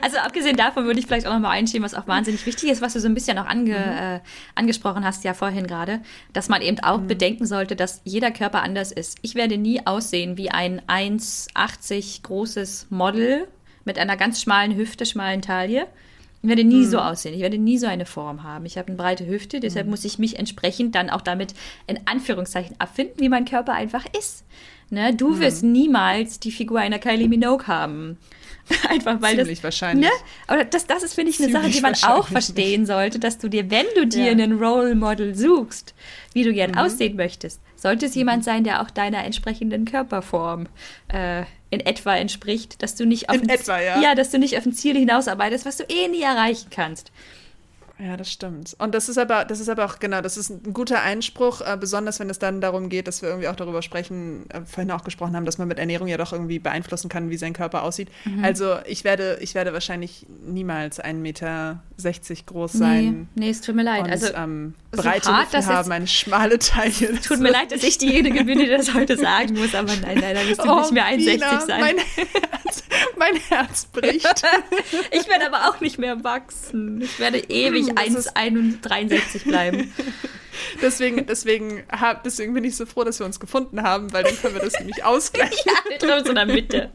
[0.00, 2.80] Also abgesehen davon würde ich vielleicht auch noch mal einschieben, was auch wahnsinnig wichtig ist,
[2.80, 4.20] was du so ein bisschen auch ange, äh,
[4.54, 6.00] angesprochen hast ja vorhin gerade,
[6.32, 9.18] dass man eben auch bedenken sollte, dass jeder Körper anders ist.
[9.22, 13.46] Ich werde nie aussehen wie ein 1,80 großes Model
[13.84, 15.86] mit einer ganz schmalen Hüfte, schmalen Taille.
[16.42, 16.90] Ich werde nie mhm.
[16.90, 17.34] so aussehen.
[17.34, 18.66] Ich werde nie so eine Form haben.
[18.66, 19.92] Ich habe eine breite Hüfte, deshalb mhm.
[19.92, 21.54] muss ich mich entsprechend dann auch damit
[21.86, 24.44] in Anführungszeichen erfinden, wie mein Körper einfach ist.
[24.90, 25.14] Ne?
[25.14, 25.40] Du mhm.
[25.40, 28.18] wirst niemals die Figur einer Kylie Minogue haben.
[28.88, 29.64] Einfach weil Ziemlich das.
[29.64, 30.08] wahrscheinlich.
[30.08, 30.12] Ne?
[30.46, 33.38] Aber das, das ist, finde ich, eine Ziemlich Sache, die man auch verstehen sollte, dass
[33.38, 34.30] du dir, wenn du dir ja.
[34.32, 35.94] einen Role Model suchst,
[36.32, 36.78] wie du gern mhm.
[36.78, 40.66] aussehen möchtest, sollte es jemand sein, der auch deiner entsprechenden Körperform
[41.08, 44.00] äh, in etwa entspricht, dass du nicht auf in ein, etwa, ja.
[44.00, 47.10] ja, dass du nicht auf ein Ziel hinausarbeitest, was du eh nie erreichen kannst.
[48.02, 48.74] Ja, das stimmt.
[48.80, 51.76] Und das ist aber, das ist aber auch, genau, das ist ein guter Einspruch, äh,
[51.78, 55.04] besonders wenn es dann darum geht, dass wir irgendwie auch darüber sprechen, äh, vorhin auch
[55.04, 58.08] gesprochen haben, dass man mit Ernährung ja doch irgendwie beeinflussen kann, wie sein Körper aussieht.
[58.24, 58.42] Mhm.
[58.42, 61.82] Also ich werde, ich werde wahrscheinlich niemals 1,60 Meter
[62.46, 63.28] groß sein.
[63.34, 64.02] Nee, nee, es tut mir leid.
[64.02, 67.20] Und, also ähm, breite so hart, haben, eine schmale Taille.
[67.26, 70.46] Tut mir leid, dass ich diejenige bin, die das heute sagen muss, aber nein, leider
[70.46, 71.80] wirst du oh, nicht mehr 1,60 sein.
[71.80, 72.84] Mein Herz,
[73.16, 74.26] mein Herz bricht.
[75.10, 77.00] ich werde aber auch nicht mehr wachsen.
[77.00, 79.92] Ich werde ewig 1,63 bleiben.
[80.82, 84.36] deswegen, deswegen, hab, deswegen bin ich so froh, dass wir uns gefunden haben, weil dann
[84.36, 85.58] können wir das nämlich ausgleichen.
[85.64, 86.90] ja, wir treffen uns in der Mitte.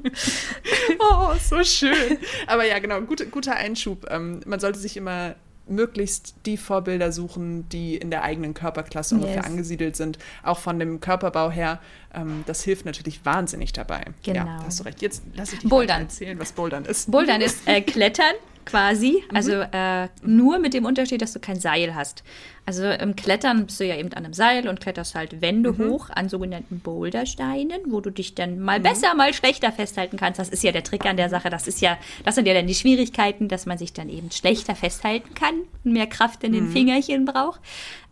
[0.99, 2.17] oh, so schön.
[2.47, 4.05] Aber ja, genau, gut, guter Einschub.
[4.10, 5.36] Ähm, man sollte sich immer
[5.69, 9.23] möglichst die Vorbilder suchen, die in der eigenen Körperklasse yes.
[9.23, 11.79] ungefähr angesiedelt sind, auch von dem Körperbau her.
[12.13, 14.05] Ähm, das hilft natürlich wahnsinnig dabei.
[14.23, 14.45] Genau.
[14.45, 15.01] Ja, hast du recht.
[15.01, 17.12] Jetzt lass ich dich erzählen, was Bouldern ist.
[17.12, 18.36] Bouldern ist äh, Klettern
[18.67, 19.36] quasi, mhm.
[19.36, 22.23] also äh, nur mit dem Unterschied, dass du kein Seil hast.
[22.65, 25.89] Also im Klettern bist du ja eben an einem Seil und kletterst halt Wände mhm.
[25.89, 28.84] hoch an sogenannten Bouldersteinen, wo du dich dann mal mhm.
[28.84, 30.39] besser, mal schlechter festhalten kannst.
[30.39, 31.49] Das ist ja der Trick an der Sache.
[31.49, 34.75] Das ist ja, das sind ja dann die Schwierigkeiten, dass man sich dann eben schlechter
[34.75, 36.71] festhalten kann und mehr Kraft in den mhm.
[36.73, 37.62] Fingerchen braucht.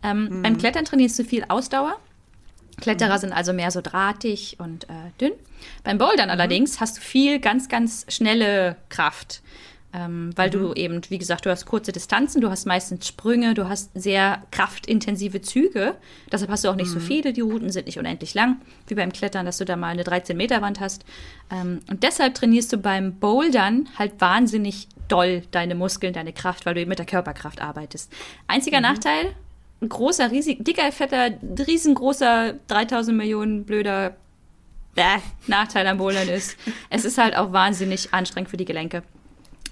[0.02, 0.58] Ähm, beim mhm.
[0.58, 1.96] Klettern trainierst du viel Ausdauer.
[2.80, 3.20] Kletterer mhm.
[3.20, 5.32] sind also mehr so drahtig und äh, dünn.
[5.84, 9.42] Beim Bouldern allerdings hast du viel ganz, ganz schnelle Kraft.
[9.96, 10.52] Ähm, weil mhm.
[10.52, 14.42] du eben, wie gesagt, du hast kurze Distanzen, du hast meistens Sprünge, du hast sehr
[14.50, 15.94] kraftintensive Züge.
[16.30, 16.94] Deshalb hast du auch nicht mhm.
[16.94, 17.32] so viele.
[17.32, 20.80] Die Routen sind nicht unendlich lang, wie beim Klettern, dass du da mal eine 13-Meter-Wand
[20.80, 21.06] hast.
[21.50, 26.74] Ähm, und deshalb trainierst du beim Bouldern halt wahnsinnig doll deine Muskeln, deine Kraft, weil
[26.74, 28.12] du eben mit der Körperkraft arbeitest.
[28.48, 28.82] Einziger mhm.
[28.82, 29.32] Nachteil,
[29.80, 31.30] ein großer, riesig, dicker, fetter,
[31.66, 34.14] riesengroßer, 3000 Millionen blöder
[34.94, 36.56] Bäh, Nachteil am Bouldern ist,
[36.90, 39.02] es ist halt auch wahnsinnig anstrengend für die Gelenke.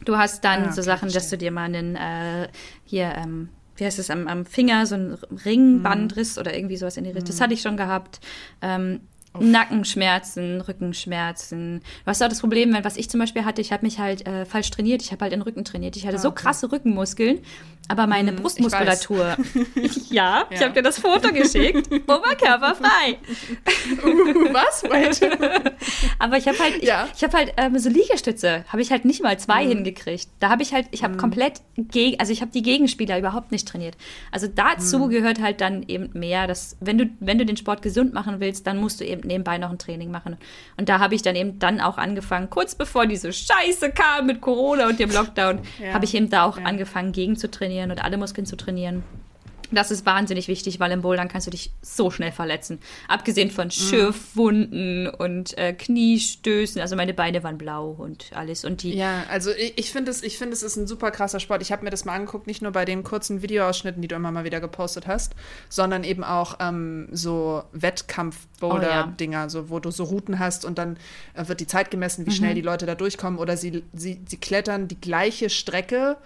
[0.04, 1.20] Du hast dann ah, so Sachen, verstehe.
[1.20, 2.48] dass du dir mal einen, äh,
[2.84, 6.40] hier, ähm, wie heißt es, am, am Finger so ein Ringbandriss mhm.
[6.40, 7.26] oder irgendwie sowas in die Richtung.
[7.26, 8.20] Das hatte ich schon gehabt.
[8.62, 9.00] Ähm,
[9.38, 11.80] Nackenschmerzen, Rückenschmerzen.
[11.80, 14.26] Du hast auch das Problem, wenn, was ich zum Beispiel hatte, ich habe mich halt
[14.26, 15.96] äh, falsch trainiert, ich habe halt den Rücken trainiert.
[15.96, 17.40] Ich hatte ah, so krasse Rückenmuskeln,
[17.88, 19.36] aber meine hm, Brustmuskulatur.
[19.74, 21.90] Ich ja, ja, ich habe dir das Foto geschickt.
[21.92, 23.18] Oberkörperfrei.
[24.02, 24.84] Uh, was?
[26.18, 27.08] aber ich habe halt, ich, ja.
[27.14, 29.70] ich habe halt ähm, so Liegestütze, habe ich halt nicht mal zwei mhm.
[29.70, 30.28] hingekriegt.
[30.38, 31.18] Da habe ich halt, ich habe mhm.
[31.18, 33.96] komplett gegen, also ich habe die Gegenspieler überhaupt nicht trainiert.
[34.30, 35.10] Also dazu mhm.
[35.10, 38.66] gehört halt dann eben mehr, dass wenn du, wenn du den Sport gesund machen willst,
[38.66, 40.36] dann musst du eben nebenbei noch ein Training machen.
[40.76, 44.40] Und da habe ich dann eben dann auch angefangen, kurz bevor diese Scheiße kam mit
[44.40, 45.92] Corona und dem Lockdown, ja.
[45.92, 46.64] habe ich eben da auch ja.
[46.64, 49.02] angefangen, gegen zu trainieren und alle Muskeln zu trainieren.
[49.70, 52.78] Das ist wahnsinnig wichtig, weil im Bouldern kannst du dich so schnell verletzen.
[53.08, 53.70] Abgesehen von mhm.
[53.70, 56.80] Schürfwunden und äh, Kniestößen.
[56.80, 58.64] Also meine Beine waren blau und alles.
[58.64, 61.40] Und die ja, also ich, ich finde es, ich find, es ist ein super krasser
[61.40, 61.62] Sport.
[61.62, 64.32] Ich habe mir das mal angeguckt, nicht nur bei den kurzen Videoausschnitten, die du immer
[64.32, 65.34] mal wieder gepostet hast,
[65.68, 69.48] sondern eben auch ähm, so Wettkampf-Boulder-Dinger, oh, ja.
[69.48, 70.96] so, wo du so Routen hast und dann
[71.34, 72.34] äh, wird die Zeit gemessen, wie mhm.
[72.34, 73.38] schnell die Leute da durchkommen.
[73.38, 76.16] Oder sie, sie, sie klettern die gleiche Strecke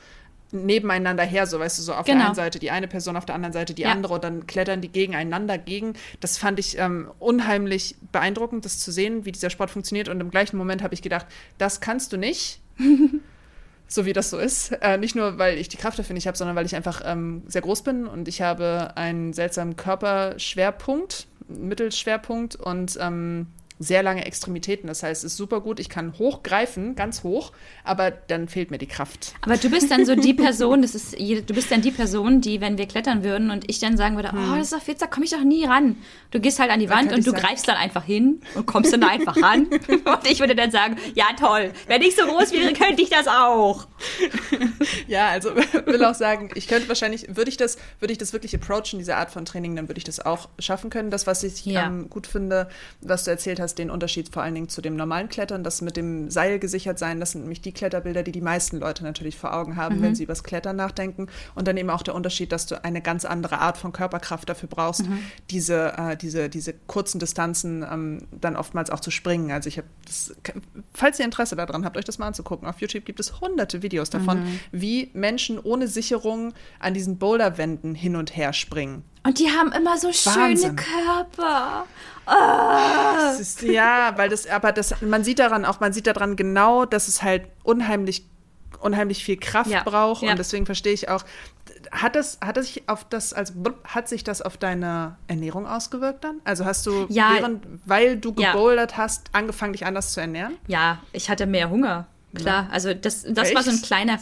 [0.51, 2.19] nebeneinander her, so weißt du, so auf genau.
[2.19, 3.93] der einen Seite die eine Person, auf der anderen Seite die ja.
[3.93, 5.95] andere und dann klettern die gegeneinander gegen.
[6.21, 10.09] Das fand ich ähm, unheimlich beeindruckend, das zu sehen, wie dieser Sport funktioniert.
[10.09, 11.27] Und im gleichen Moment habe ich gedacht,
[11.59, 12.61] das kannst du nicht.
[13.89, 14.73] so wie das so ist.
[14.83, 17.43] Äh, nicht nur, weil ich die Kraft dafür nicht habe, sondern weil ich einfach ähm,
[17.47, 23.47] sehr groß bin und ich habe einen seltsamen Körperschwerpunkt, Mittelschwerpunkt und ähm,
[23.79, 24.88] sehr lange Extremitäten.
[24.88, 25.79] Das heißt, es ist super gut.
[25.81, 27.53] Ich kann hochgreifen, ganz hoch,
[27.85, 29.35] aber dann fehlt mir die Kraft.
[29.43, 32.61] Aber du bist dann so die Person, das ist, du bist dann die Person, die,
[32.61, 34.53] wenn wir klettern würden und ich dann sagen würde, hm.
[34.53, 35.97] oh, das ist doch jetzt, da komme ich doch nie ran.
[36.31, 37.43] Du gehst halt an die Wand und du sagen.
[37.43, 39.67] greifst dann einfach hin und kommst dann einfach ran.
[39.88, 43.29] und ich würde dann sagen, ja toll, wenn ich so groß wäre, könnte ich das
[43.29, 43.87] auch.
[45.07, 45.55] ja, also
[45.87, 49.17] will auch sagen, ich könnte wahrscheinlich, würde ich das, würde ich das wirklich approachen, diese
[49.17, 51.11] Art von Training, dann würde ich das auch schaffen können.
[51.11, 51.87] Das, was ich ja.
[51.87, 52.69] ähm, gut finde,
[53.01, 55.83] was du erzählt hast, hast den Unterschied vor allen Dingen zu dem normalen Klettern, das
[55.83, 59.37] mit dem Seil gesichert sein, das sind nämlich die Kletterbilder, die die meisten Leute natürlich
[59.37, 60.02] vor Augen haben, mhm.
[60.02, 61.28] wenn sie über das Klettern nachdenken.
[61.54, 64.68] Und dann eben auch der Unterschied, dass du eine ganz andere Art von Körperkraft dafür
[64.68, 65.18] brauchst, mhm.
[65.50, 69.50] diese, äh, diese, diese kurzen Distanzen ähm, dann oftmals auch zu springen.
[69.52, 69.88] Also ich habe
[70.94, 74.11] falls ihr Interesse daran habt, euch das mal anzugucken, auf YouTube gibt es hunderte Videos
[74.11, 74.61] davon, mhm.
[74.72, 79.04] wie Menschen ohne Sicherung an diesen Boulderwänden hin und her springen.
[79.24, 80.57] Und die haben immer so Wahnsinn.
[80.57, 81.87] schöne Körper.
[82.29, 83.41] Oh.
[83.41, 87.09] Ist, ja, weil das, aber das, man sieht daran auch, man sieht daran genau, dass
[87.09, 88.25] es halt unheimlich,
[88.81, 89.83] unheimlich viel Kraft ja.
[89.83, 90.23] braucht.
[90.23, 90.33] Ja.
[90.33, 91.25] Und deswegen verstehe ich auch,
[91.91, 96.25] hat das, hat das sich auf das, also hat sich das auf deine Ernährung ausgewirkt
[96.25, 96.41] dann?
[96.45, 100.57] Also hast du, ja, während, weil du gebouldert hast, angefangen, dich anders zu ernähren?
[100.67, 102.07] Ja, ich hatte mehr Hunger.
[102.35, 104.19] Klar, also das, das war so ein kleiner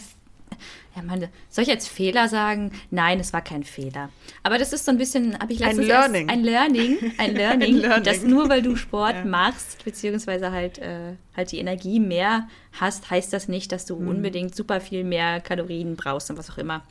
[0.97, 2.73] ja, meine, soll ich jetzt Fehler sagen?
[2.91, 4.09] Nein, es war kein Fehler.
[4.43, 6.29] Aber das ist so ein bisschen, habe ich letztens ein Learning.
[6.31, 8.05] ein Learning, ein Learning, ein Learning.
[8.05, 9.25] dass nur weil du Sport ja.
[9.25, 14.09] machst, beziehungsweise halt, äh, halt die Energie mehr hast, heißt das nicht, dass du mhm.
[14.09, 16.83] unbedingt super viel mehr Kalorien brauchst und was auch immer.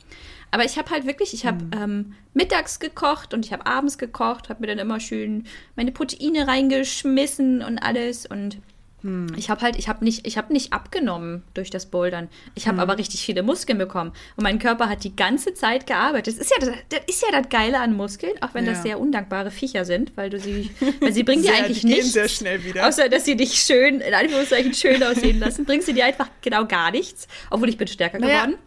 [0.52, 1.70] Aber ich habe halt wirklich, ich habe mhm.
[1.74, 6.46] ähm, mittags gekocht und ich habe abends gekocht, habe mir dann immer schön meine Proteine
[6.46, 8.58] reingeschmissen und alles und
[9.06, 9.26] hm.
[9.36, 12.28] Ich habe halt, ich habe nicht, ich habe nicht abgenommen durch das Bouldern.
[12.56, 12.82] Ich habe hm.
[12.82, 16.34] aber richtig viele Muskeln bekommen und mein Körper hat die ganze Zeit gearbeitet.
[16.34, 18.72] Das ist ja, das, das ist ja das Geile an Muskeln, auch wenn ja.
[18.72, 22.12] das sehr undankbare Viecher sind, weil du sie, weil sie bringen dir eigentlich die nichts,
[22.12, 22.88] sehr schnell wieder.
[22.88, 26.66] außer dass sie dich schön, in Anführungszeichen schön aussehen lassen, bringst sie dir einfach genau
[26.66, 27.28] gar nichts.
[27.50, 28.58] Obwohl ich bin stärker naja, geworden.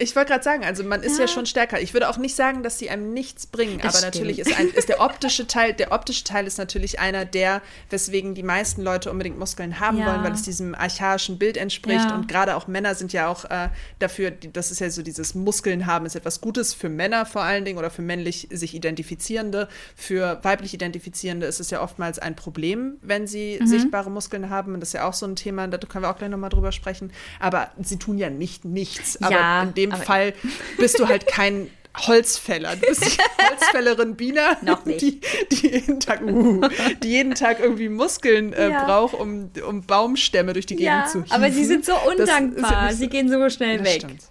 [0.00, 1.26] Ich wollte gerade sagen, also man ist ja.
[1.26, 1.28] ja.
[1.28, 1.80] schon stärker.
[1.80, 4.14] Ich würde auch nicht sagen, dass sie einem nichts bringen, das aber stimmt.
[4.14, 7.60] natürlich ist, ein, ist der optische Teil, der optische Teil ist natürlich einer der,
[7.90, 10.06] weswegen die meisten Leute unbedingt Muskeln haben ja.
[10.06, 12.08] wollen, weil es diesem archaischen Bild entspricht.
[12.08, 12.14] Ja.
[12.14, 15.86] Und gerade auch Männer sind ja auch äh, dafür, das ist ja so dieses Muskeln
[15.86, 19.68] haben, ist etwas Gutes für Männer vor allen Dingen oder für männlich sich Identifizierende.
[19.94, 23.66] Für weiblich Identifizierende ist es ja oftmals ein Problem, wenn sie mhm.
[23.66, 24.72] sichtbare Muskeln haben.
[24.72, 26.72] Und das ist ja auch so ein Thema, da können wir auch gleich nochmal drüber
[26.72, 27.12] sprechen.
[27.38, 29.20] Aber sie tun ja nicht nichts.
[29.22, 30.34] Aber in dem dem Fall
[30.78, 32.76] bist du halt kein Holzfäller.
[32.76, 36.68] Du bist die Holzfällerin Bina, die, die, jeden Tag, uh,
[37.02, 38.84] die jeden Tag irgendwie Muskeln äh, ja.
[38.84, 41.32] braucht, um, um Baumstämme durch die Gegend ja, zu hieven.
[41.32, 42.88] Aber sie sind so undankbar.
[42.88, 44.02] Ja sie gehen so schnell weg.
[44.02, 44.22] Stimmt.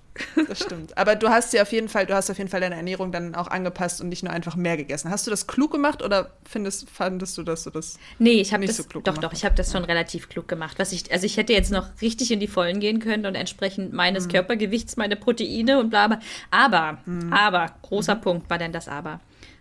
[0.47, 0.97] Das stimmt.
[0.97, 3.35] Aber du hast ja auf jeden Fall, du hast auf jeden Fall deine Ernährung dann
[3.35, 5.11] auch angepasst und nicht nur einfach mehr gegessen.
[5.11, 8.69] Hast du das klug gemacht oder findest, fandest du, dass du das nee, ich nicht
[8.69, 10.79] das, so klug doch, gemacht Doch, doch, ich habe das schon relativ klug gemacht.
[10.79, 13.93] Was ich, also ich hätte jetzt noch richtig in die Vollen gehen können und entsprechend
[13.93, 14.31] meines mhm.
[14.31, 16.19] Körpergewichts meine Proteine und bla bla.
[16.51, 17.31] Aber, mhm.
[17.33, 18.21] aber, großer mhm.
[18.21, 19.19] Punkt war denn das Aber.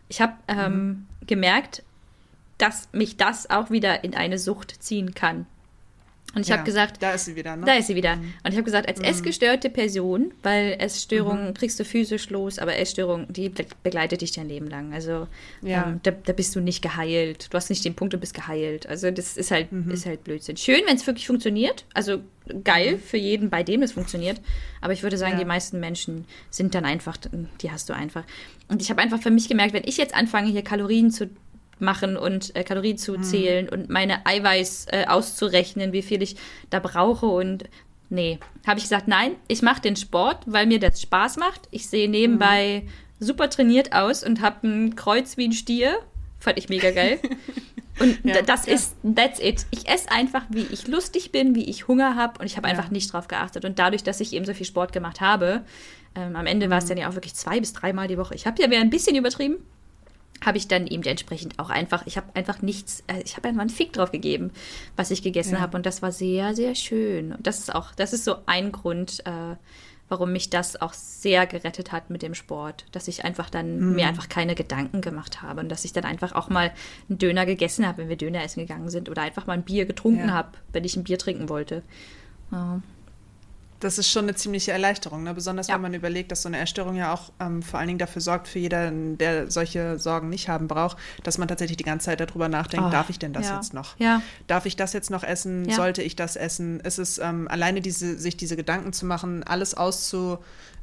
[0.09, 1.07] Ich habe ähm, mhm.
[1.27, 1.83] gemerkt,
[2.59, 5.47] dass mich das auch wieder in eine Sucht ziehen kann.
[6.39, 7.67] Und ich ja, habe gesagt, da ist sie wieder, ne?
[7.67, 8.15] Da ist sie wieder.
[8.15, 8.33] Mhm.
[8.45, 9.07] Und ich habe gesagt, als mhm.
[9.07, 11.55] essgestörte Person, weil Essstörungen mhm.
[11.55, 14.93] kriegst du physisch los, aber Essstörung, die begleitet dich dein Leben lang.
[14.93, 15.27] Also
[15.63, 15.89] ja.
[15.89, 17.49] ähm, da, da, bist du nicht geheilt.
[17.51, 18.89] Du hast nicht den Punkt, du bist geheilt.
[18.89, 19.91] Also das ist halt, mhm.
[19.91, 20.57] ist halt Blödsinn.
[20.57, 21.85] Schön, wenn es wirklich funktioniert.
[21.93, 22.21] Also
[22.63, 23.01] geil mhm.
[23.01, 24.41] für jeden, bei dem es funktioniert.
[24.81, 25.39] Aber ich würde sagen, ja.
[25.41, 27.17] die meisten Menschen sind dann einfach,
[27.61, 28.23] die hast du einfach.
[28.69, 31.31] Und ich habe einfach für mich gemerkt, wenn ich jetzt anfange, hier Kalorien zu
[31.81, 33.73] machen und äh, Kalorien zu zählen mhm.
[33.73, 36.37] und meine Eiweiß äh, auszurechnen, wie viel ich
[36.71, 37.65] da brauche und
[38.11, 41.69] nee, habe ich gesagt, nein, ich mache den Sport, weil mir das Spaß macht.
[41.71, 43.25] Ich sehe nebenbei mhm.
[43.25, 45.99] super trainiert aus und habe ein Kreuz wie ein Stier.
[46.39, 47.19] Fand ich mega geil.
[48.01, 48.75] Und ja, das ja.
[48.75, 49.67] ist, that's it.
[49.71, 52.75] Ich esse einfach, wie ich lustig bin, wie ich Hunger habe und ich habe ja.
[52.75, 53.65] einfach nicht drauf geachtet.
[53.65, 55.65] Und dadurch, dass ich eben so viel Sport gemacht habe,
[56.15, 56.71] ähm, am Ende mhm.
[56.71, 58.35] war es dann ja auch wirklich zwei bis dreimal die Woche.
[58.35, 59.57] Ich habe ja wieder ein bisschen übertrieben,
[60.45, 63.61] habe ich dann eben entsprechend auch einfach, ich habe einfach nichts, äh, ich habe einfach
[63.61, 64.53] einen Fick drauf gegeben,
[64.97, 65.61] was ich gegessen ja.
[65.61, 67.33] habe und das war sehr, sehr schön.
[67.33, 69.57] Und das ist auch, das ist so ein Grund, äh,
[70.09, 73.95] warum mich das auch sehr gerettet hat mit dem Sport, dass ich einfach dann mhm.
[73.97, 76.73] mir einfach keine Gedanken gemacht habe und dass ich dann einfach auch mal
[77.09, 79.87] einen Döner gegessen habe, wenn wir Döner essen gegangen sind oder einfach mal ein Bier
[79.87, 80.35] getrunken ja.
[80.35, 81.83] habe, wenn ich ein Bier trinken wollte.
[82.53, 82.81] Ja
[83.81, 85.35] das ist schon eine ziemliche Erleichterung, ne?
[85.35, 85.75] besonders ja.
[85.75, 88.49] wenn man überlegt, dass so eine Erstörung ja auch ähm, vor allen Dingen dafür sorgt,
[88.49, 92.49] für jeden, der solche Sorgen nicht haben braucht, dass man tatsächlich die ganze Zeit darüber
[92.49, 93.57] nachdenkt, oh, darf ich denn das ja.
[93.57, 93.97] jetzt noch?
[93.99, 94.23] Ja.
[94.47, 95.71] Darf ich das jetzt noch essen?
[95.71, 96.81] Sollte ich das essen?
[96.81, 100.39] Ist es ähm, alleine diese, sich diese Gedanken zu machen, alles auszu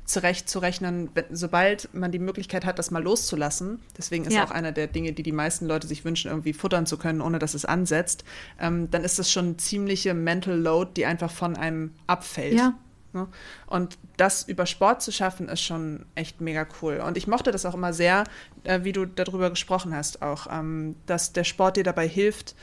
[0.06, 3.80] zurechtzurechnen, sobald man die Möglichkeit hat, das mal loszulassen.
[3.98, 4.46] Deswegen ist ja.
[4.46, 7.40] auch einer der Dinge, die die meisten Leute sich wünschen, irgendwie futtern zu können, ohne
[7.40, 8.24] dass es ansetzt.
[8.60, 12.54] Ähm, dann ist das schon eine ziemliche Mental Load, die einfach von einem abfällt.
[12.54, 12.76] Ja.
[13.15, 13.28] Ne?
[13.65, 16.97] Und das über Sport zu schaffen, ist schon echt mega cool.
[16.97, 18.25] Und ich mochte das auch immer sehr,
[18.63, 22.56] äh, wie du darüber gesprochen hast, auch, ähm, dass der Sport dir dabei hilft,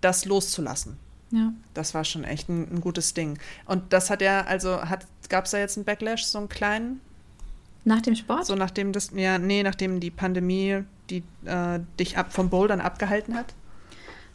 [0.00, 0.96] das loszulassen.
[1.30, 1.52] Ja.
[1.74, 3.38] Das war schon echt ein, ein gutes Ding.
[3.66, 4.80] Und das hat ja, also
[5.28, 7.00] gab es da jetzt einen Backlash, so einen kleinen?
[7.84, 8.46] Nach dem Sport?
[8.46, 13.34] So nachdem das, ja, nee, nachdem die Pandemie die, äh, dich ab vom Bouldern abgehalten
[13.34, 13.54] hat?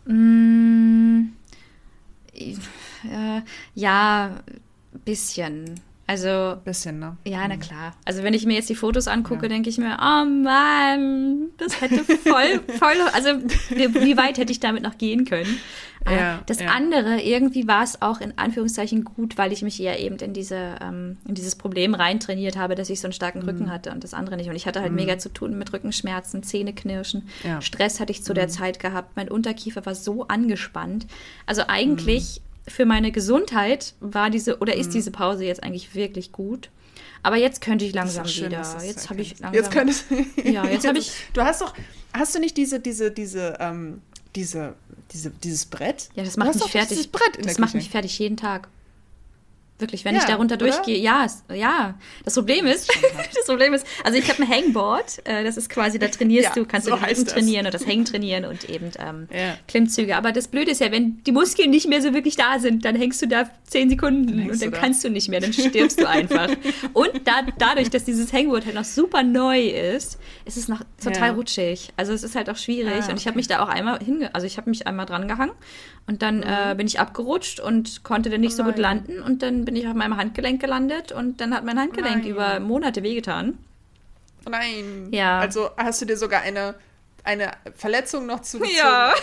[0.06, 1.34] Mm,
[2.34, 3.42] äh,
[3.74, 4.42] ja,
[5.06, 5.80] bisschen.
[6.08, 6.58] Also.
[6.64, 7.18] Bisschen, ne?
[7.26, 7.96] Ja, na klar.
[8.06, 9.50] Also, wenn ich mir jetzt die Fotos angucke, ja.
[9.50, 12.96] denke ich mir, oh Mann, das hätte voll, voll.
[13.14, 13.30] Also,
[13.70, 15.58] wie weit hätte ich damit noch gehen können?
[16.06, 16.68] Äh, ja, das ja.
[16.68, 20.76] andere, irgendwie war es auch in Anführungszeichen gut, weil ich mich eher eben in, diese,
[20.80, 23.46] ähm, in dieses Problem reintrainiert habe, dass ich so einen starken mhm.
[23.46, 24.50] Rücken hatte und das andere nicht.
[24.50, 24.98] Und ich hatte halt mhm.
[24.98, 27.28] mega zu tun mit Rückenschmerzen, Zähneknirschen.
[27.44, 27.60] Ja.
[27.62, 28.36] Stress hatte ich zu mhm.
[28.36, 29.16] der Zeit gehabt.
[29.16, 31.08] Mein Unterkiefer war so angespannt.
[31.48, 34.94] Also eigentlich mhm für meine Gesundheit war diese oder ist mhm.
[34.94, 36.70] diese Pause jetzt eigentlich wirklich gut.
[37.24, 38.64] Aber jetzt könnte ich langsam schön, wieder.
[38.84, 39.54] Jetzt habe ich langsam.
[39.54, 40.06] Jetzt könntest
[40.44, 41.12] Ja, jetzt habe ich.
[41.34, 41.74] Du hast doch,
[42.14, 44.02] hast du nicht diese, diese, diese, ähm,
[44.36, 44.76] diese,
[45.12, 46.10] diese, dieses Brett?
[46.16, 47.10] Ja, das macht mich fertig.
[47.42, 48.68] das macht mich fertig jeden Tag.
[49.78, 50.68] Wirklich, wenn ja, ich darunter oder?
[50.68, 51.96] durchgehe, ja, ja.
[52.24, 52.90] Das Problem ist,
[53.36, 56.64] das Problem ist, also ich habe ein Hangboard, äh, das ist quasi, da trainierst ja,
[56.64, 59.58] du, kannst so du Rücken trainieren und das Hängen trainieren und eben ähm, ja.
[59.68, 60.16] Klimmzüge.
[60.16, 62.96] Aber das Blöde ist ja, wenn die Muskeln nicht mehr so wirklich da sind, dann
[62.96, 66.08] hängst du da zehn Sekunden dann und dann kannst du nicht mehr, dann stirbst du
[66.08, 66.48] einfach.
[66.94, 71.32] und da, dadurch, dass dieses Hangboard halt noch super neu ist, ist es noch total
[71.32, 71.92] rutschig.
[71.98, 73.12] Also es ist halt auch schwierig ah, okay.
[73.12, 75.52] und ich habe mich da auch einmal hinge, also ich habe mich einmal dran gehangen
[76.08, 76.44] und dann mhm.
[76.44, 79.76] äh, bin ich abgerutscht und konnte dann nicht oh so gut landen und dann bin
[79.76, 82.26] ich auf meinem Handgelenk gelandet und dann hat mein Handgelenk Nein.
[82.26, 83.58] über Monate wehgetan.
[84.50, 85.10] Nein.
[85.12, 85.40] Ja.
[85.40, 86.76] Also hast du dir sogar eine
[87.26, 88.78] eine Verletzung noch zugezogen.
[88.78, 89.14] Ja.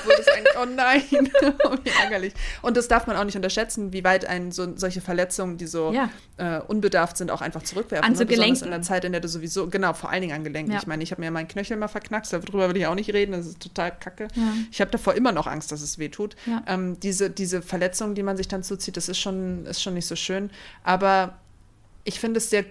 [0.60, 1.02] oh nein,
[1.64, 2.34] oh, wie ärgerlich.
[2.60, 5.92] Und das darf man auch nicht unterschätzen, wie weit ein so, solche Verletzungen, die so
[5.92, 6.10] ja.
[6.36, 8.04] äh, unbedarft sind, auch einfach zurückwerfen.
[8.04, 8.26] An so ne?
[8.26, 8.64] Gelenken.
[8.64, 10.72] in der Zeit, in der du sowieso, genau, vor allen Dingen an Gelenken.
[10.72, 10.78] Ja.
[10.80, 13.32] Ich meine, ich habe mir meinen Knöchel mal verknackst, darüber will ich auch nicht reden,
[13.32, 14.28] das ist total kacke.
[14.34, 14.42] Ja.
[14.70, 16.34] Ich habe davor immer noch Angst, dass es weh tut.
[16.66, 20.06] Ähm, diese, diese Verletzung, die man sich dann zuzieht, das ist schon, ist schon nicht
[20.06, 20.50] so schön.
[20.82, 21.38] Aber
[22.02, 22.64] ich finde es sehr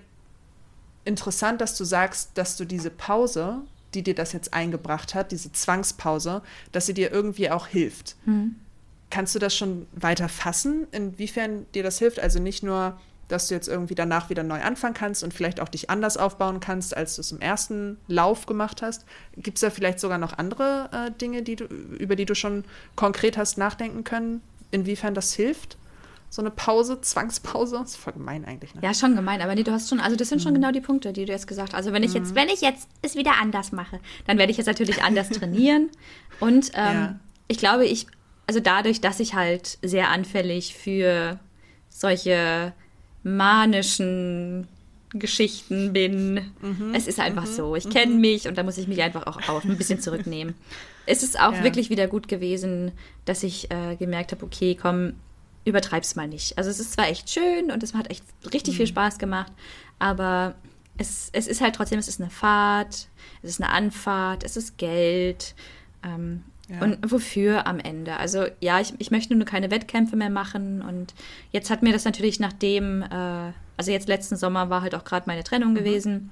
[1.05, 3.61] interessant, dass du sagst, dass du diese Pause
[3.93, 8.15] die dir das jetzt eingebracht hat, diese Zwangspause, dass sie dir irgendwie auch hilft.
[8.25, 8.55] Mhm.
[9.09, 12.19] Kannst du das schon weiter fassen, inwiefern dir das hilft?
[12.19, 15.69] Also nicht nur, dass du jetzt irgendwie danach wieder neu anfangen kannst und vielleicht auch
[15.69, 19.05] dich anders aufbauen kannst, als du es im ersten Lauf gemacht hast.
[19.35, 22.63] Gibt es da vielleicht sogar noch andere äh, Dinge, die du, über die du schon
[22.95, 25.77] konkret hast nachdenken können, inwiefern das hilft?
[26.31, 27.77] So eine Pause, Zwangspause.
[27.77, 28.73] Das ist voll gemein eigentlich.
[28.73, 28.81] Ne?
[28.81, 30.55] Ja, schon gemein, aber nee, du hast schon, also das sind schon mhm.
[30.55, 31.77] genau die Punkte, die du jetzt gesagt hast.
[31.77, 32.35] Also wenn ich jetzt, mhm.
[32.35, 35.89] wenn ich jetzt es wieder anders mache, dann werde ich jetzt natürlich anders trainieren.
[36.39, 37.19] Und ähm, ja.
[37.49, 38.07] ich glaube, ich,
[38.47, 41.37] also dadurch, dass ich halt sehr anfällig für
[41.89, 42.71] solche
[43.23, 44.69] manischen
[45.13, 46.35] Geschichten bin.
[46.61, 47.75] Mhm, es ist einfach mhm, so.
[47.75, 47.89] Ich mhm.
[47.89, 50.55] kenne mich und da muss ich mich einfach auch, auch ein bisschen zurücknehmen.
[51.05, 51.63] es ist auch ja.
[51.65, 52.93] wirklich wieder gut gewesen,
[53.25, 55.15] dass ich äh, gemerkt habe, okay, komm,
[55.65, 56.57] übertreib's mal nicht.
[56.57, 58.77] Also es ist zwar echt schön und es hat echt richtig mhm.
[58.77, 59.51] viel Spaß gemacht,
[59.99, 60.55] aber
[60.97, 63.07] es, es ist halt trotzdem, es ist eine Fahrt,
[63.41, 65.55] es ist eine Anfahrt, es ist Geld.
[66.03, 66.81] Ähm, ja.
[66.81, 68.17] Und wofür am Ende?
[68.17, 71.13] Also ja, ich, ich möchte nur keine Wettkämpfe mehr machen und
[71.51, 75.25] jetzt hat mir das natürlich nachdem, äh, also jetzt letzten Sommer war halt auch gerade
[75.27, 75.75] meine Trennung mhm.
[75.75, 76.31] gewesen.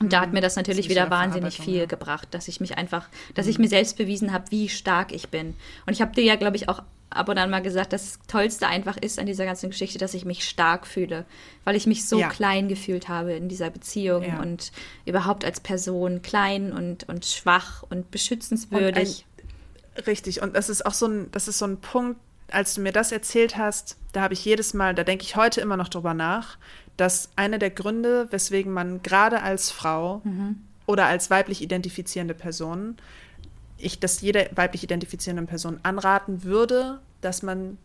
[0.00, 0.34] Und da hat mhm.
[0.34, 1.86] mir das natürlich das wieder wahnsinnig viel ja.
[1.86, 3.50] gebracht, dass ich mich einfach, dass mhm.
[3.50, 5.54] ich mir selbst bewiesen habe, wie stark ich bin.
[5.86, 8.68] Und ich habe dir ja, glaube ich, auch ab und an mal gesagt, das Tollste
[8.68, 11.24] einfach ist an dieser ganzen Geschichte, dass ich mich stark fühle,
[11.64, 12.28] weil ich mich so ja.
[12.28, 14.40] klein gefühlt habe in dieser Beziehung ja.
[14.40, 14.70] und
[15.04, 19.26] überhaupt als Person klein und, und schwach und beschützenswürdig.
[19.36, 22.20] Und ein, richtig, und das ist auch so ein, das ist so ein Punkt,
[22.52, 25.60] als du mir das erzählt hast, da habe ich jedes Mal, da denke ich heute
[25.60, 26.58] immer noch drüber nach,
[26.96, 30.60] dass einer der Gründe, weswegen man gerade als Frau mhm.
[30.86, 32.96] oder als weiblich identifizierende Person
[33.80, 37.78] ich das jeder weiblich identifizierenden Person anraten würde, dass man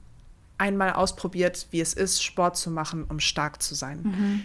[0.57, 4.01] einmal ausprobiert, wie es ist, Sport zu machen, um stark zu sein.
[4.03, 4.43] Mhm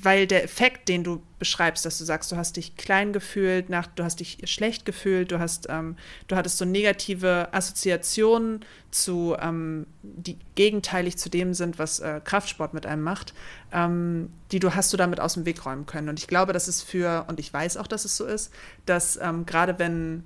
[0.00, 3.86] weil der Effekt, den du beschreibst, dass du sagst, du hast dich klein gefühlt, nach,
[3.86, 5.96] du hast dich schlecht gefühlt, du hast, ähm,
[6.28, 12.72] du hattest so negative Assoziationen zu, ähm, die gegenteilig zu dem sind, was äh, Kraftsport
[12.72, 13.34] mit einem macht,
[13.70, 16.08] ähm, die du hast du damit aus dem Weg räumen können.
[16.08, 18.50] Und ich glaube, dass es für, und ich weiß auch, dass es so ist,
[18.86, 20.24] dass ähm, gerade wenn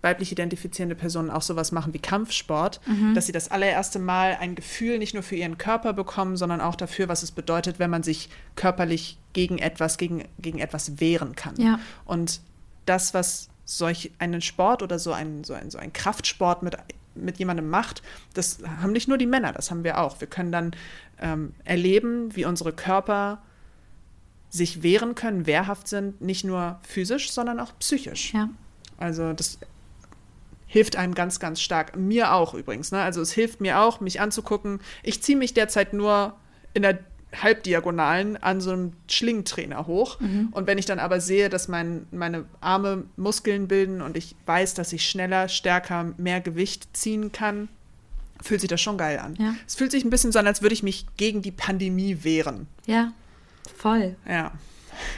[0.00, 3.14] weiblich identifizierende Personen auch sowas machen wie Kampfsport, mhm.
[3.14, 6.76] dass sie das allererste Mal ein Gefühl nicht nur für ihren Körper bekommen, sondern auch
[6.76, 11.54] dafür, was es bedeutet, wenn man sich körperlich gegen etwas, gegen, gegen etwas wehren kann.
[11.58, 11.80] Ja.
[12.04, 12.40] Und
[12.86, 16.76] das, was solch einen Sport oder so ein, so ein, so ein Kraftsport mit,
[17.14, 18.02] mit jemandem macht,
[18.34, 20.20] das haben nicht nur die Männer, das haben wir auch.
[20.20, 20.72] Wir können dann
[21.20, 23.42] ähm, erleben, wie unsere Körper
[24.50, 28.32] sich wehren können, wehrhaft sind, nicht nur physisch, sondern auch psychisch.
[28.32, 28.48] Ja.
[28.96, 29.58] Also das
[30.68, 31.96] hilft einem ganz, ganz stark.
[31.96, 32.92] Mir auch übrigens.
[32.92, 33.00] Ne?
[33.00, 34.80] Also es hilft mir auch, mich anzugucken.
[35.02, 36.36] Ich ziehe mich derzeit nur
[36.74, 37.00] in der
[37.34, 40.20] Halbdiagonalen an so einem Schlingentrainer hoch.
[40.20, 40.48] Mhm.
[40.52, 44.74] Und wenn ich dann aber sehe, dass mein, meine Arme Muskeln bilden und ich weiß,
[44.74, 47.68] dass ich schneller, stärker, mehr Gewicht ziehen kann,
[48.40, 49.34] fühlt sich das schon geil an.
[49.38, 49.54] Ja.
[49.66, 52.66] Es fühlt sich ein bisschen so an, als würde ich mich gegen die Pandemie wehren.
[52.86, 53.12] Ja,
[53.76, 54.16] voll.
[54.28, 54.52] Ja.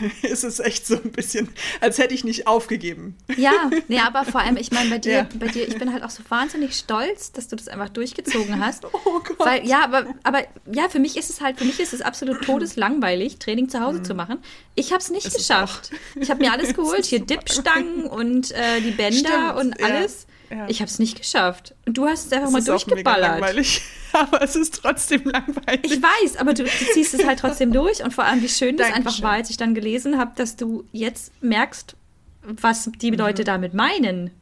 [0.22, 1.48] ist es echt so ein bisschen,
[1.80, 3.16] als hätte ich nicht aufgegeben.
[3.36, 5.28] Ja, nee, aber vor allem, ich meine, bei dir, ja.
[5.34, 8.84] bei dir, ich bin halt auch so wahnsinnig stolz, dass du das einfach durchgezogen hast.
[9.02, 9.38] Oh Gott.
[9.38, 12.42] Weil, ja, aber, aber ja, für mich ist es halt, für mich ist es absolut
[12.44, 14.04] todeslangweilig, Training zu Hause mhm.
[14.04, 14.38] zu machen.
[14.74, 15.90] Ich habe es nicht geschafft.
[16.16, 20.26] Ich habe mir alles geholt, hier Dipstangen und äh, die Bänder Stimmt, und alles.
[20.50, 20.68] Ja.
[20.68, 21.74] Ich habe es nicht geschafft.
[21.86, 23.40] Und du hast es einfach es mal durchgeballert.
[23.40, 23.82] langweilig.
[24.12, 25.84] aber es ist trotzdem langweilig.
[25.84, 28.02] Ich weiß, aber du, du ziehst es halt trotzdem durch.
[28.02, 30.84] Und vor allem, wie schön das einfach war, als ich dann gelesen habe, dass du
[30.90, 31.94] jetzt merkst,
[32.42, 33.18] was die mhm.
[33.18, 34.32] Leute damit meinen.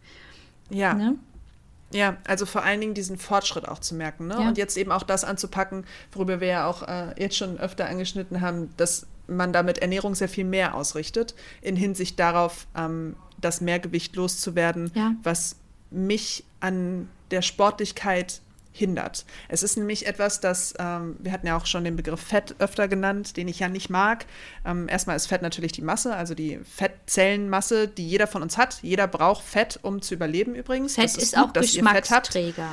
[0.71, 0.95] Ja.
[0.95, 1.17] Ne?
[1.93, 4.29] Ja, also vor allen Dingen diesen Fortschritt auch zu merken.
[4.29, 4.35] Ne?
[4.35, 4.49] Ja.
[4.49, 8.41] Und jetzt eben auch das anzupacken, worüber wir ja auch äh, jetzt schon öfter angeschnitten
[8.41, 14.17] haben, dass man damit Ernährung sehr viel mehr ausrichtet, in Hinsicht darauf, ähm, das Mehrgewicht
[14.17, 15.15] loszuwerden, ja.
[15.23, 15.57] was
[15.91, 18.41] mich an der Sportlichkeit
[18.73, 19.25] hindert.
[19.49, 22.87] Es ist nämlich etwas, das, ähm, wir hatten ja auch schon den Begriff Fett öfter
[22.87, 24.27] genannt, den ich ja nicht mag.
[24.65, 28.79] Ähm, erstmal ist Fett natürlich die Masse, also die Fettzellenmasse, die jeder von uns hat.
[28.83, 30.95] Jeder braucht Fett, um zu überleben übrigens.
[30.95, 32.71] Fett ist, ist gut, auch Geschmacksträger.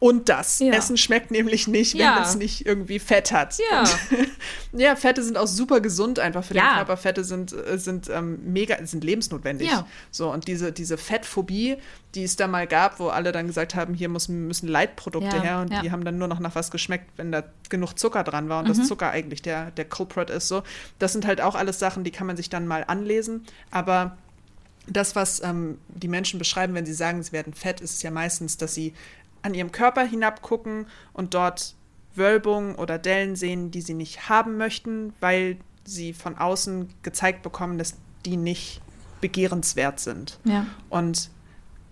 [0.00, 0.60] Und das.
[0.60, 0.72] Ja.
[0.72, 2.22] Essen schmeckt nämlich nicht, wenn ja.
[2.22, 3.58] es nicht irgendwie Fett hat.
[3.70, 3.84] Ja.
[4.72, 6.96] ja, Fette sind auch super gesund einfach für den Körper.
[6.96, 9.68] Fette sind, äh, sind ähm, mega, sind lebensnotwendig.
[9.68, 9.86] Ja.
[10.10, 11.76] So, und diese, diese Fettphobie,
[12.14, 15.60] die es da mal gab, wo alle dann gesagt haben, hier müssen, müssen Leitprodukte her
[15.60, 18.60] und die haben dann nur noch nach was geschmeckt, wenn da genug Zucker dran war
[18.60, 18.78] und mhm.
[18.78, 20.48] das Zucker eigentlich der, der Culprit ist.
[20.48, 20.62] So.
[20.98, 23.44] Das sind halt auch alles Sachen, die kann man sich dann mal anlesen.
[23.70, 24.16] Aber
[24.86, 28.10] das, was ähm, die Menschen beschreiben, wenn sie sagen, sie werden fett, ist es ja
[28.10, 28.94] meistens, dass sie
[29.42, 31.74] an ihrem Körper hinabgucken und dort
[32.14, 37.78] Wölbungen oder Dellen sehen, die sie nicht haben möchten, weil sie von außen gezeigt bekommen,
[37.78, 38.80] dass die nicht
[39.20, 40.38] begehrenswert sind.
[40.44, 40.66] Ja.
[40.88, 41.30] Und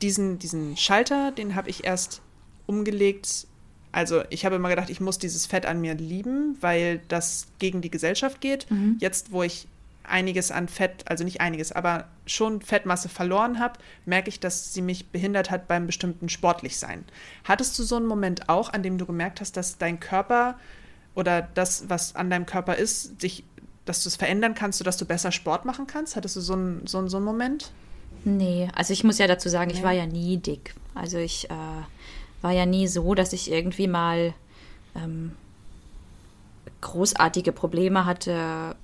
[0.03, 2.21] diesen, diesen Schalter, den habe ich erst
[2.67, 3.47] umgelegt.
[3.93, 7.81] Also ich habe immer gedacht, ich muss dieses Fett an mir lieben, weil das gegen
[7.81, 8.71] die Gesellschaft geht.
[8.71, 8.97] Mhm.
[9.01, 9.67] Jetzt, wo ich
[10.09, 14.83] einiges an Fett, also nicht einiges, aber schon Fettmasse verloren habe, merke ich, dass sie
[14.83, 17.05] mich behindert hat beim bestimmten Sportlichsein.
[17.45, 20.59] Hattest du so einen Moment auch, an dem du gemerkt hast, dass dein Körper
[21.15, 23.45] oder das, was an deinem Körper ist, sich,
[23.85, 26.17] dass du es verändern kannst, sodass du besser Sport machen kannst?
[26.17, 27.73] Hattest du so einen, so einen, so einen Moment?
[28.25, 29.79] Nee, also ich muss ja dazu sagen, nee.
[29.79, 30.75] ich war ja nie dick.
[30.95, 31.55] Also ich äh,
[32.43, 34.35] war ja nie so, dass ich irgendwie mal
[34.95, 35.33] ähm,
[36.81, 38.77] großartige Probleme hatte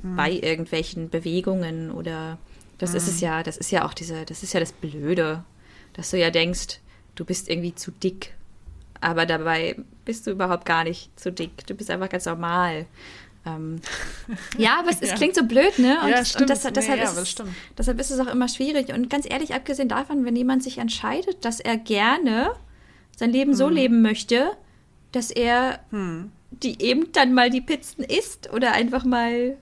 [0.00, 0.16] mhm.
[0.16, 2.38] bei irgendwelchen Bewegungen oder
[2.78, 2.96] das mhm.
[2.96, 3.26] ist es mhm.
[3.26, 5.44] ja, das ist ja auch diese, das ist ja das Blöde,
[5.92, 6.80] dass du ja denkst,
[7.14, 8.34] du bist irgendwie zu dick.
[9.00, 11.66] Aber dabei bist du überhaupt gar nicht zu dick.
[11.66, 12.86] Du bist einfach ganz normal.
[13.44, 13.80] Ähm,
[14.58, 15.08] ja, aber es, ja.
[15.08, 15.98] es, klingt so blöd, ne?
[16.02, 16.42] Und, ja, stimmt.
[16.42, 18.92] und das, deshalb, nee, ja, ist, es, deshalb ist es auch immer schwierig.
[18.92, 22.52] Und ganz ehrlich, abgesehen davon, wenn jemand sich entscheidet, dass er gerne
[23.16, 24.52] sein Leben so leben möchte,
[25.10, 26.30] dass er hm.
[26.50, 29.58] die eben dann mal die Pizzen isst oder einfach mal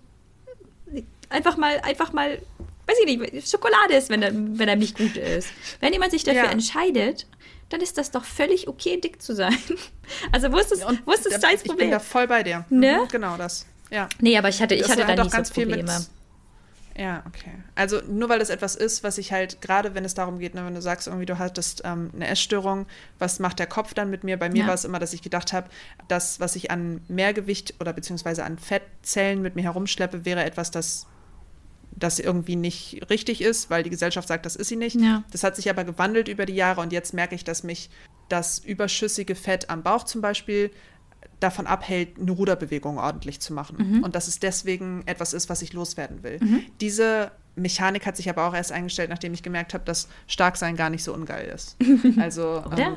[1.30, 2.40] einfach mal, einfach mal,
[2.86, 5.48] weiß ich nicht, Schokolade ist, wenn er, wenn er nicht gut ist.
[5.80, 6.50] Wenn jemand sich dafür ja.
[6.50, 7.26] entscheidet,
[7.70, 9.56] dann ist das doch völlig okay, dick zu sein.
[10.32, 11.60] Also wo ist das, wo ist das Problem?
[11.62, 12.64] Ich bin da voll bei dir.
[12.68, 12.98] Ne?
[13.00, 13.64] Mhm, genau das.
[13.90, 14.08] Ja.
[14.18, 15.84] Nee, aber ich hatte, ich hatte da nicht so Probleme.
[15.84, 16.10] Mit,
[16.96, 17.52] ja, okay.
[17.76, 20.64] Also nur weil das etwas ist, was ich halt, gerade wenn es darum geht, ne,
[20.66, 22.86] wenn du sagst, irgendwie du hattest ähm, eine Essstörung,
[23.18, 24.36] was macht der Kopf dann mit mir?
[24.36, 24.66] Bei mir ja.
[24.66, 25.68] war es immer, dass ich gedacht habe,
[26.08, 31.06] das, was ich an Mehrgewicht oder beziehungsweise an Fettzellen mit mir herumschleppe, wäre etwas, das
[31.92, 35.00] das irgendwie nicht richtig ist, weil die Gesellschaft sagt, das ist sie nicht.
[35.00, 35.24] Ja.
[35.32, 37.90] Das hat sich aber gewandelt über die Jahre und jetzt merke ich, dass mich
[38.28, 40.70] das überschüssige Fett am Bauch zum Beispiel
[41.40, 43.76] davon abhält, eine Ruderbewegung ordentlich zu machen.
[43.78, 44.04] Mhm.
[44.04, 46.38] Und dass es deswegen etwas ist, was ich loswerden will.
[46.40, 46.62] Mhm.
[46.80, 50.90] Diese Mechanik hat sich aber auch erst eingestellt, nachdem ich gemerkt habe, dass Starksein gar
[50.90, 51.76] nicht so ungeil ist.
[52.18, 52.96] Also ähm,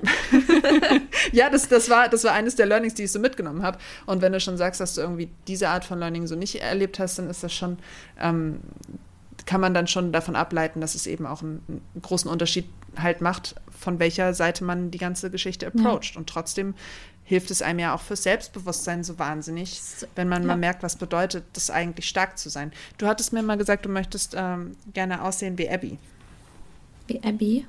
[1.32, 3.78] ja, das, das, war, das war eines der Learnings, die ich so mitgenommen habe.
[4.06, 7.00] Und wenn du schon sagst, dass du irgendwie diese Art von Learning so nicht erlebt
[7.00, 7.78] hast, dann ist das schon,
[8.20, 8.60] ähm,
[9.46, 12.66] kann man dann schon davon ableiten, dass es eben auch einen, einen, großen Unterschied
[12.98, 16.14] halt macht, von welcher Seite man die ganze Geschichte approacht.
[16.14, 16.20] Ja.
[16.20, 16.76] Und trotzdem
[17.26, 19.80] hilft es einem ja auch fürs Selbstbewusstsein so wahnsinnig,
[20.16, 20.48] wenn man ja.
[20.48, 22.72] mal merkt, was bedeutet das eigentlich stark zu sein.
[22.98, 25.98] Du hattest mir mal gesagt, du möchtest ähm, gerne aussehen wie Abby.
[27.08, 27.66] Wie Abby?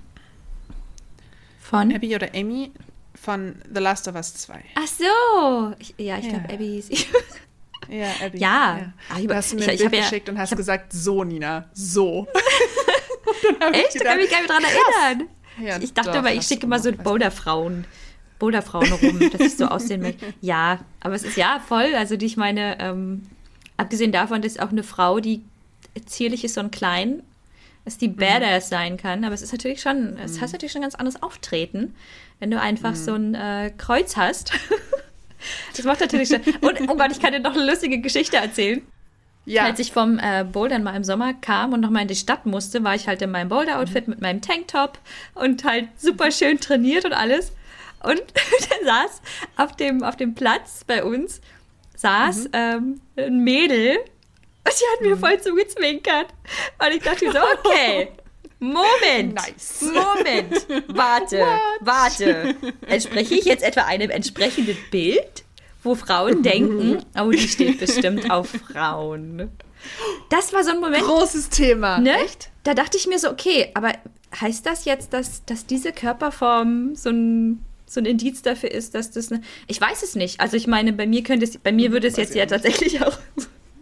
[1.60, 1.94] Von?
[1.94, 2.72] Abby oder Amy
[3.14, 4.64] von The Last of Us 2.
[4.74, 5.74] Ach so.
[5.78, 6.32] Ich, ja, ich ja.
[6.32, 6.90] glaube, Abby ist.
[7.88, 8.38] ja, Abby.
[8.38, 8.92] Ja.
[9.16, 9.26] ja.
[9.26, 12.26] du hast mir ein ich, Bild ich geschickt und hast gesagt, so, Nina, so.
[13.72, 14.00] Echt?
[14.00, 15.82] da kann ich mich gar nicht dran erinnern.
[15.82, 17.86] Ich dachte doch, aber, ich schicke immer so Boulder-Frauen.
[18.38, 20.26] Boulderfrauen rum, dass ich so aussehen möchte.
[20.40, 21.94] Ja, aber es ist ja voll.
[21.96, 23.22] Also die, ich meine, ähm,
[23.76, 25.42] abgesehen davon, dass auch eine Frau, die
[26.06, 27.22] zierlich ist und klein,
[27.84, 28.16] dass die mhm.
[28.16, 29.24] Badass sein kann.
[29.24, 30.18] Aber es ist natürlich schon, mhm.
[30.18, 31.94] es hast natürlich schon ganz anderes Auftreten,
[32.40, 32.96] wenn du einfach mhm.
[32.96, 34.52] so ein äh, Kreuz hast.
[35.76, 36.40] das macht natürlich schon.
[36.60, 38.82] Und oh Gott, ich kann dir noch eine lustige Geschichte erzählen.
[39.46, 39.64] Ja.
[39.64, 42.82] Als ich vom äh, Bouldern mal im Sommer kam und nochmal in die Stadt musste,
[42.82, 44.14] war ich halt in meinem Boulder-Outfit mhm.
[44.14, 44.98] mit meinem Tanktop
[45.34, 47.52] und halt super schön trainiert und alles.
[48.04, 48.20] Und
[48.70, 49.22] dann saß
[49.56, 51.40] auf dem, auf dem Platz bei uns,
[51.96, 52.50] saß mhm.
[52.52, 55.20] ähm, ein Mädel und die hat mir mhm.
[55.20, 56.26] voll zugezwinkert.
[56.78, 58.08] Und ich dachte so, okay,
[58.58, 59.82] Moment, nice.
[59.82, 61.60] Moment, warte, What?
[61.80, 62.54] warte.
[62.86, 65.44] Entspreche ich jetzt etwa einem entsprechenden Bild,
[65.82, 69.50] wo Frauen denken, oh, die steht bestimmt auf Frauen.
[70.30, 71.04] Das war so ein Moment.
[71.04, 71.98] Großes Thema.
[71.98, 72.16] Ne?
[72.20, 72.50] Echt?
[72.62, 73.92] Da dachte ich mir so, okay, aber
[74.40, 77.64] heißt das jetzt, dass, dass diese Körperform so ein
[77.94, 79.42] so ein Indiz dafür ist, dass das eine.
[79.66, 80.40] Ich weiß es nicht.
[80.40, 83.18] Also ich meine, bei mir könnte es, bei mir würde es jetzt ja tatsächlich auch.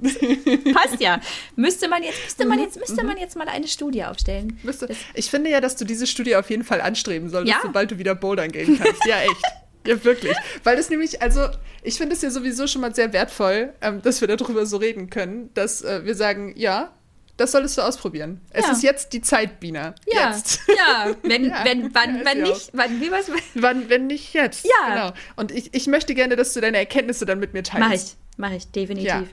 [0.72, 1.20] Passt ja.
[1.56, 4.58] Müsste man jetzt, müsste man jetzt, müsste man jetzt mal eine Studie aufstellen.
[4.62, 4.88] Müsste.
[5.14, 7.60] Ich finde ja, dass du diese Studie auf jeden Fall anstreben solltest, ja?
[7.62, 9.04] sobald du wieder bouldern gehen kannst.
[9.06, 9.42] Ja, echt.
[9.86, 10.36] Ja, wirklich.
[10.62, 11.48] Weil es nämlich, also,
[11.82, 15.10] ich finde es ja sowieso schon mal sehr wertvoll, ähm, dass wir darüber so reden
[15.10, 16.92] können, dass äh, wir sagen, ja,
[17.36, 18.40] das solltest du ausprobieren.
[18.50, 19.94] Es ist jetzt die Zeit, Bina.
[20.06, 20.30] Ja.
[20.30, 20.60] Jetzt.
[20.68, 21.64] Ja, wenn, ja.
[21.64, 23.30] wenn, wann, ja, wenn nicht, wann, wie was?
[23.54, 24.64] Wann, wenn nicht jetzt.
[24.64, 24.94] Ja.
[24.94, 25.12] Genau.
[25.36, 27.80] Und ich, ich möchte gerne, dass du deine Erkenntnisse dann mit mir teilst.
[27.80, 29.06] Mach ich, mach ich, definitiv.
[29.06, 29.24] Ja.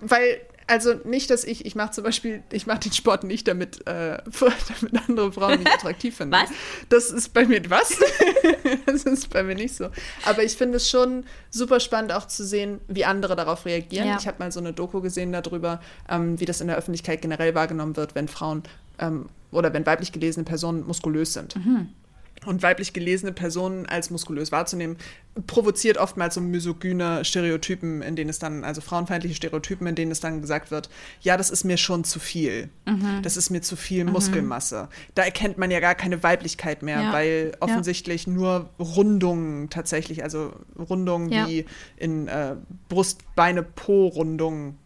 [0.00, 0.40] Weil
[0.70, 4.18] also nicht, dass ich, ich mache zum Beispiel, ich mache den Sport nicht, damit, äh,
[4.80, 6.32] damit andere Frauen mich attraktiv finden.
[6.32, 6.50] Was?
[6.88, 7.98] Das ist bei mir, was?
[8.86, 9.88] das ist bei mir nicht so.
[10.24, 14.06] Aber ich finde es schon super spannend auch zu sehen, wie andere darauf reagieren.
[14.06, 14.16] Ja.
[14.18, 17.54] Ich habe mal so eine Doku gesehen darüber, ähm, wie das in der Öffentlichkeit generell
[17.54, 18.62] wahrgenommen wird, wenn Frauen
[19.00, 21.56] ähm, oder wenn weiblich gelesene Personen muskulös sind.
[21.56, 21.88] Mhm
[22.46, 24.96] und weiblich gelesene Personen als muskulös wahrzunehmen,
[25.46, 30.20] provoziert oftmals so misogyne Stereotypen, in denen es dann, also frauenfeindliche Stereotypen, in denen es
[30.20, 30.88] dann gesagt wird,
[31.20, 32.68] ja, das ist mir schon zu viel.
[32.86, 33.20] Mhm.
[33.22, 34.12] Das ist mir zu viel mhm.
[34.12, 34.88] Muskelmasse.
[35.14, 37.12] Da erkennt man ja gar keine Weiblichkeit mehr, ja.
[37.12, 38.32] weil offensichtlich ja.
[38.32, 41.46] nur Rundungen tatsächlich, also Rundungen ja.
[41.46, 41.66] wie
[41.96, 42.56] in äh,
[42.88, 44.78] Brust, Beine, Po-Rundungen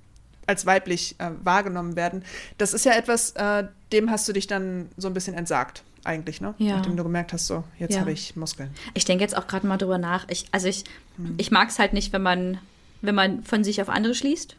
[0.46, 2.22] als weiblich äh, wahrgenommen werden.
[2.58, 6.40] Das ist ja etwas, äh, dem hast du dich dann so ein bisschen entsagt eigentlich,
[6.40, 6.54] ne?
[6.58, 6.76] Ja.
[6.76, 8.00] Nachdem du gemerkt hast, so, jetzt ja.
[8.00, 8.70] habe ich Muskeln.
[8.94, 10.26] Ich denke jetzt auch gerade mal drüber nach.
[10.28, 10.84] Ich, also ich,
[11.16, 11.34] hm.
[11.36, 12.58] ich mag es halt nicht, wenn man,
[13.02, 14.56] wenn man von sich auf andere schließt.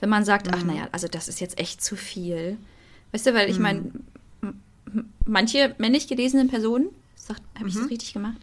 [0.00, 0.54] Wenn man sagt, hm.
[0.56, 2.58] ach naja, also das ist jetzt echt zu viel.
[3.12, 3.62] Weißt du, weil ich hm.
[3.62, 3.90] meine,
[5.24, 6.88] manche männlich gelesene Personen,
[7.58, 7.88] habe ich das mhm.
[7.88, 8.36] richtig gemacht?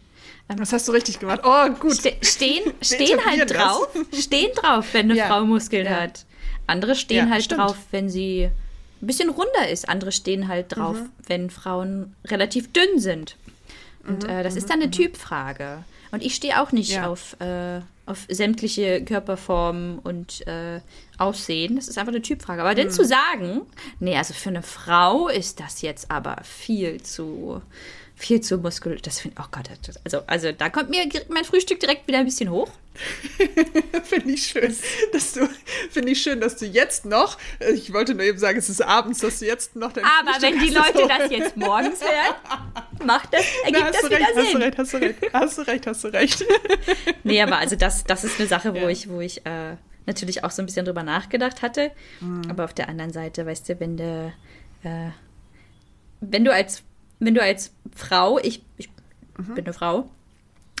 [0.48, 1.40] Ähm, das hast du richtig gemacht.
[1.44, 1.94] Oh, gut.
[1.94, 5.28] Ste stehen stehen halt drauf, stehen drauf, wenn eine ja.
[5.28, 6.00] Frau Muskeln ja.
[6.00, 6.24] hat.
[6.66, 7.60] Andere stehen halt stimmt.
[7.60, 8.50] drauf, wenn sie
[9.02, 9.88] ein bisschen runder ist.
[9.88, 11.10] Andere stehen halt drauf, mhm.
[11.26, 13.36] wenn Frauen relativ dünn sind.
[14.06, 14.92] Und mhm, äh, das ist dann eine mhm.
[14.92, 15.84] Typfrage.
[16.12, 17.08] Und ich stehe auch nicht ja.
[17.08, 20.80] auf, äh, auf sämtliche Körperformen und äh,
[21.18, 21.76] Aussehen.
[21.76, 22.60] Das ist einfach eine Typfrage.
[22.60, 22.76] Aber mhm.
[22.76, 23.62] denn zu sagen,
[23.98, 27.62] nee, also für eine Frau ist das jetzt aber viel zu
[28.22, 29.02] viel zu muskulös.
[29.02, 29.68] Das finde ich, oh Gott,
[30.04, 32.70] also, also da kommt mir mein Frühstück direkt wieder ein bisschen hoch.
[34.04, 34.76] finde ich schön,
[35.12, 35.48] dass du,
[35.90, 37.38] finde ich schön, dass du jetzt noch,
[37.74, 40.52] ich wollte nur eben sagen, es ist abends, dass du jetzt noch dein Aber Frühstück
[40.52, 44.44] wenn die Leute das jetzt morgens hören, macht das, ergibt Na, das wieder recht, Sinn.
[44.44, 46.44] Hast du recht, hast du recht, hast du recht, hast du recht.
[47.24, 48.88] nee, aber also das, das ist eine Sache, wo ja.
[48.88, 51.90] ich, wo ich äh, natürlich auch so ein bisschen drüber nachgedacht hatte.
[52.20, 52.42] Mhm.
[52.48, 54.32] Aber auf der anderen Seite, weißt du, wenn du,
[54.84, 55.10] äh,
[56.20, 56.84] wenn du als
[57.24, 58.88] wenn du als Frau, ich, ich
[59.38, 59.54] mhm.
[59.54, 60.10] bin eine Frau,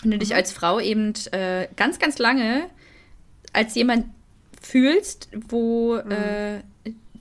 [0.02, 0.36] wenn du dich mhm.
[0.36, 2.68] als Frau eben äh, ganz, ganz lange
[3.52, 4.06] als jemand
[4.60, 6.10] fühlst, wo mhm.
[6.10, 6.60] äh,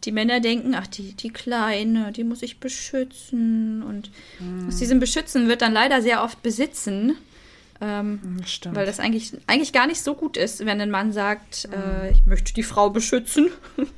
[0.03, 3.83] die Männer denken, ach, die, die Kleine, die muss ich beschützen.
[3.83, 4.09] Und
[4.39, 4.67] mhm.
[4.67, 7.15] aus diesem Beschützen wird dann leider sehr oft besitzen.
[7.79, 11.67] Ähm, mhm, weil das eigentlich, eigentlich gar nicht so gut ist, wenn ein Mann sagt,
[11.67, 11.73] mhm.
[11.73, 13.49] äh, ich möchte die Frau beschützen.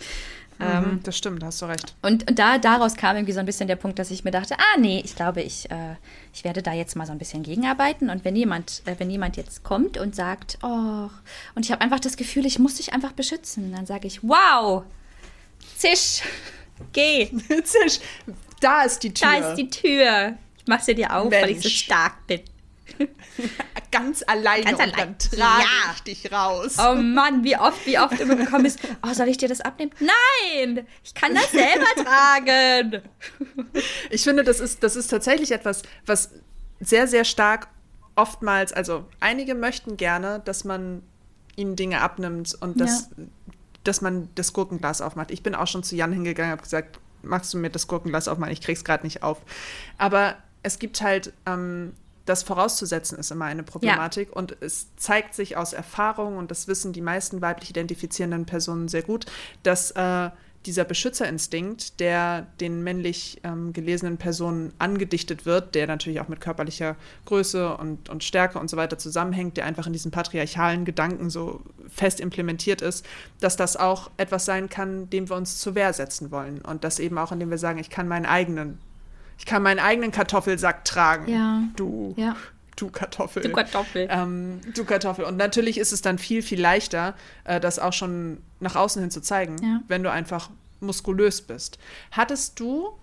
[0.63, 1.95] Ähm, mhm, das stimmt, da hast du recht.
[2.01, 4.55] Und, und, da, daraus kam irgendwie so ein bisschen der Punkt, dass ich mir dachte,
[4.57, 5.95] ah nee, ich glaube, ich, äh,
[6.33, 8.09] ich werde da jetzt mal so ein bisschen gegenarbeiten.
[8.09, 11.09] Und wenn jemand, äh, wenn jemand jetzt kommt und sagt, oh,
[11.55, 14.83] und ich habe einfach das Gefühl, ich muss dich einfach beschützen, dann sage ich, wow,
[15.77, 16.21] zisch,
[16.93, 17.29] geh.
[17.63, 17.99] zisch,
[18.59, 19.27] da ist die Tür.
[19.29, 20.33] Da ist die Tür.
[20.57, 21.43] Ich mache sie dir auf, Mensch.
[21.43, 22.41] weil ich so stark bin.
[23.91, 24.91] Ganz alleine Ganz allein.
[24.91, 25.93] und dann trage ja.
[25.95, 26.77] ich dich raus.
[26.79, 29.91] Oh Mann, wie oft, wie oft immer gekommen ist, oh, soll ich dir das abnehmen?
[29.99, 33.01] Nein, ich kann das selber tragen.
[34.09, 36.31] Ich finde, das ist, das ist tatsächlich etwas, was
[36.79, 37.67] sehr, sehr stark
[38.15, 41.03] oftmals, also einige möchten gerne, dass man
[41.55, 43.25] ihnen Dinge abnimmt und dass, ja.
[43.83, 45.31] dass man das Gurkenglas aufmacht.
[45.31, 48.27] Ich bin auch schon zu Jan hingegangen und habe gesagt, magst du mir das Gurkenglas
[48.27, 48.53] aufmachen?
[48.53, 49.41] Ich krieg's gerade nicht auf.
[49.97, 51.93] Aber es gibt halt ähm,
[52.25, 54.29] das vorauszusetzen ist immer eine Problematik.
[54.29, 54.35] Ja.
[54.35, 59.03] Und es zeigt sich aus Erfahrung, und das wissen die meisten weiblich identifizierenden Personen sehr
[59.03, 59.25] gut,
[59.63, 60.29] dass äh,
[60.65, 66.95] dieser Beschützerinstinkt, der den männlich ähm, gelesenen Personen angedichtet wird, der natürlich auch mit körperlicher
[67.25, 71.61] Größe und, und Stärke und so weiter zusammenhängt, der einfach in diesen patriarchalen Gedanken so
[71.89, 73.05] fest implementiert ist,
[73.39, 76.61] dass das auch etwas sein kann, dem wir uns zur Wehr setzen wollen.
[76.61, 78.79] Und das eben auch, indem wir sagen, ich kann meinen eigenen
[79.37, 81.31] ich kann meinen eigenen Kartoffelsack tragen.
[81.31, 81.63] Ja.
[81.75, 82.13] Du.
[82.17, 82.35] Ja.
[82.75, 83.43] Du Kartoffel.
[83.43, 84.07] Du Kartoffel.
[84.09, 85.25] Ähm, du Kartoffel.
[85.25, 87.13] Und natürlich ist es dann viel, viel leichter,
[87.43, 89.81] äh, das auch schon nach außen hin zu zeigen, ja.
[89.87, 91.77] wenn du einfach muskulös bist.
[92.11, 92.93] Hattest du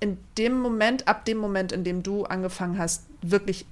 [0.00, 3.66] in dem Moment, ab dem Moment, in dem du angefangen hast, wirklich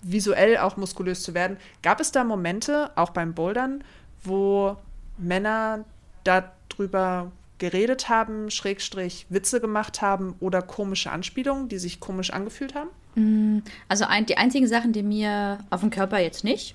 [0.00, 3.84] visuell auch muskulös zu werden, gab es da Momente, auch beim Bouldern,
[4.24, 4.76] wo
[5.18, 5.84] Männer
[6.24, 12.90] darüber geredet haben, Schrägstrich Witze gemacht haben oder komische Anspielungen, die sich komisch angefühlt haben?
[13.14, 16.74] Mm, also ein, die einzigen Sachen, die mir auf dem Körper jetzt nicht.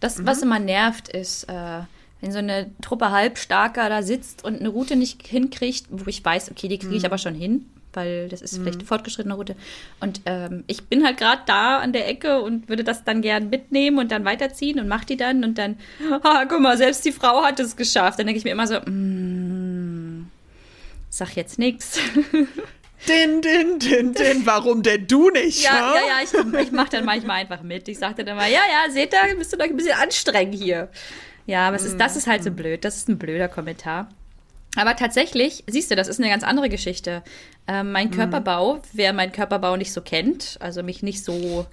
[0.00, 0.26] Das, mhm.
[0.26, 1.80] was immer nervt, ist, äh,
[2.20, 6.50] wenn so eine Truppe Halbstarker da sitzt und eine Route nicht hinkriegt, wo ich weiß,
[6.50, 7.06] okay, die kriege ich mhm.
[7.06, 8.62] aber schon hin, weil das ist mhm.
[8.62, 9.56] vielleicht eine fortgeschrittene Route.
[10.00, 13.50] Und ähm, ich bin halt gerade da an der Ecke und würde das dann gern
[13.50, 15.76] mitnehmen und dann weiterziehen und mache die dann und dann,
[16.22, 18.18] ah, guck mal, selbst die Frau hat es geschafft.
[18.18, 19.85] Dann denke ich mir immer so, mm,
[21.16, 21.98] sag jetzt nichts.
[23.08, 25.62] Din, din, din, din, warum denn du nicht?
[25.62, 27.86] Ja, ja, ja, ich, ich mache dann manchmal einfach mit.
[27.88, 30.88] Ich sagte dann mal, ja, ja, seht ihr, müsst ihr euch ein bisschen anstrengen hier.
[31.44, 32.56] Ja, aber es ist, das ist halt so mm.
[32.56, 32.84] blöd.
[32.84, 34.08] Das ist ein blöder Kommentar.
[34.76, 37.22] Aber tatsächlich, siehst du, das ist eine ganz andere Geschichte.
[37.68, 38.12] Ähm, mein mm.
[38.12, 41.66] Körperbau, wer meinen Körperbau nicht so kennt, also mich nicht so,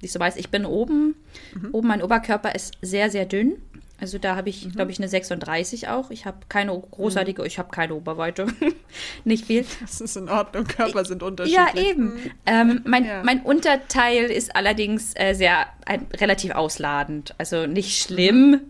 [0.00, 1.16] nicht so weiß, ich bin oben,
[1.54, 1.68] mhm.
[1.72, 3.60] oben mein Oberkörper ist sehr, sehr dünn.
[4.00, 4.72] Also da habe ich, mhm.
[4.72, 6.10] glaube ich, eine 36 auch.
[6.10, 7.46] Ich habe keine großartige, mhm.
[7.46, 8.46] ich habe keine Oberweite.
[9.24, 9.64] Nicht viel.
[9.80, 11.74] Das ist in Ordnung, Körper sind unterschiedlich.
[11.74, 12.14] Ja, eben.
[12.14, 12.30] Mhm.
[12.46, 13.22] Ähm, mein, ja.
[13.24, 17.34] mein Unterteil ist allerdings äh, sehr ein, relativ ausladend.
[17.38, 18.60] Also nicht schlimm.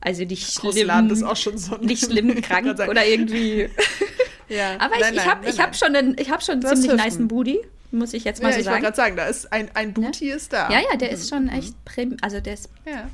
[0.00, 0.70] Also nicht schlimm.
[0.70, 1.76] Ausladend ist auch schon so.
[1.78, 3.68] Nicht schlimm krank oder irgendwie.
[4.48, 4.76] ja.
[4.78, 7.60] Aber ich, ich habe hab schon einen, ich hab schon einen ziemlich niceen Booty
[7.96, 8.78] muss ich jetzt mal ja, so sagen.
[8.78, 10.36] Ich wollte gerade sagen, da ist ein, ein Booty ja?
[10.36, 10.70] ist da.
[10.70, 12.70] Ja, ja, der ist schon echt prim, also der ist.
[12.84, 13.08] Ja.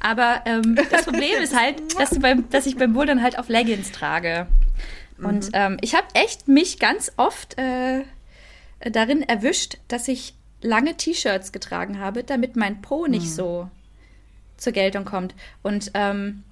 [0.00, 3.92] Aber ähm, das Problem ist halt, dass, beim, dass ich beim Bouldern halt auf Leggings
[3.92, 4.46] trage.
[5.22, 5.52] Und mhm.
[5.52, 8.04] ähm, ich habe echt mich ganz oft äh,
[8.80, 13.30] darin erwischt, dass ich lange T-Shirts getragen habe, damit mein Po nicht mhm.
[13.30, 13.70] so
[14.56, 15.34] zur Geltung kommt.
[15.62, 16.42] Und ähm,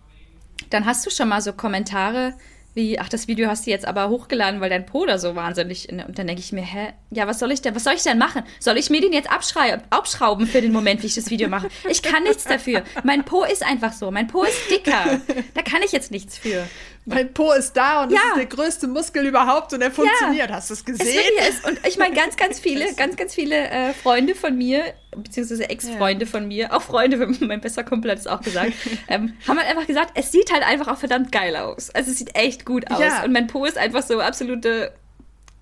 [0.71, 2.35] dann hast du schon mal so Kommentare
[2.77, 5.89] wie, ach, das Video hast du jetzt aber hochgeladen, weil dein Po da so wahnsinnig.
[5.89, 8.19] Und dann denke ich mir, hä, ja, was soll ich denn, was soll ich denn
[8.19, 8.43] machen?
[8.61, 11.69] Soll ich mir den jetzt abschrauben für den Moment, wie ich das Video mache?
[11.89, 12.83] Ich kann nichts dafür.
[13.03, 14.11] Mein Po ist einfach so.
[14.11, 15.21] Mein Po ist dicker.
[15.55, 16.69] Da kann ich jetzt nichts für.
[17.09, 18.17] Mein Po ist da und ja.
[18.17, 20.51] das ist der größte Muskel überhaupt und er funktioniert.
[20.51, 20.57] Ja.
[20.57, 21.23] Hast du es gesehen?
[21.39, 24.83] Es und ich meine, ganz, ganz viele, ganz, ganz viele äh, Freunde von mir,
[25.17, 26.31] beziehungsweise Ex-Freunde ja.
[26.31, 28.73] von mir, auch Freunde, mein bester Kumpel hat es auch gesagt,
[29.09, 31.91] ähm, haben halt einfach gesagt, es sieht halt einfach auch verdammt geil aus.
[31.91, 33.01] Also es sieht echt gut aus.
[33.25, 34.93] Und mein Po ist einfach so absolute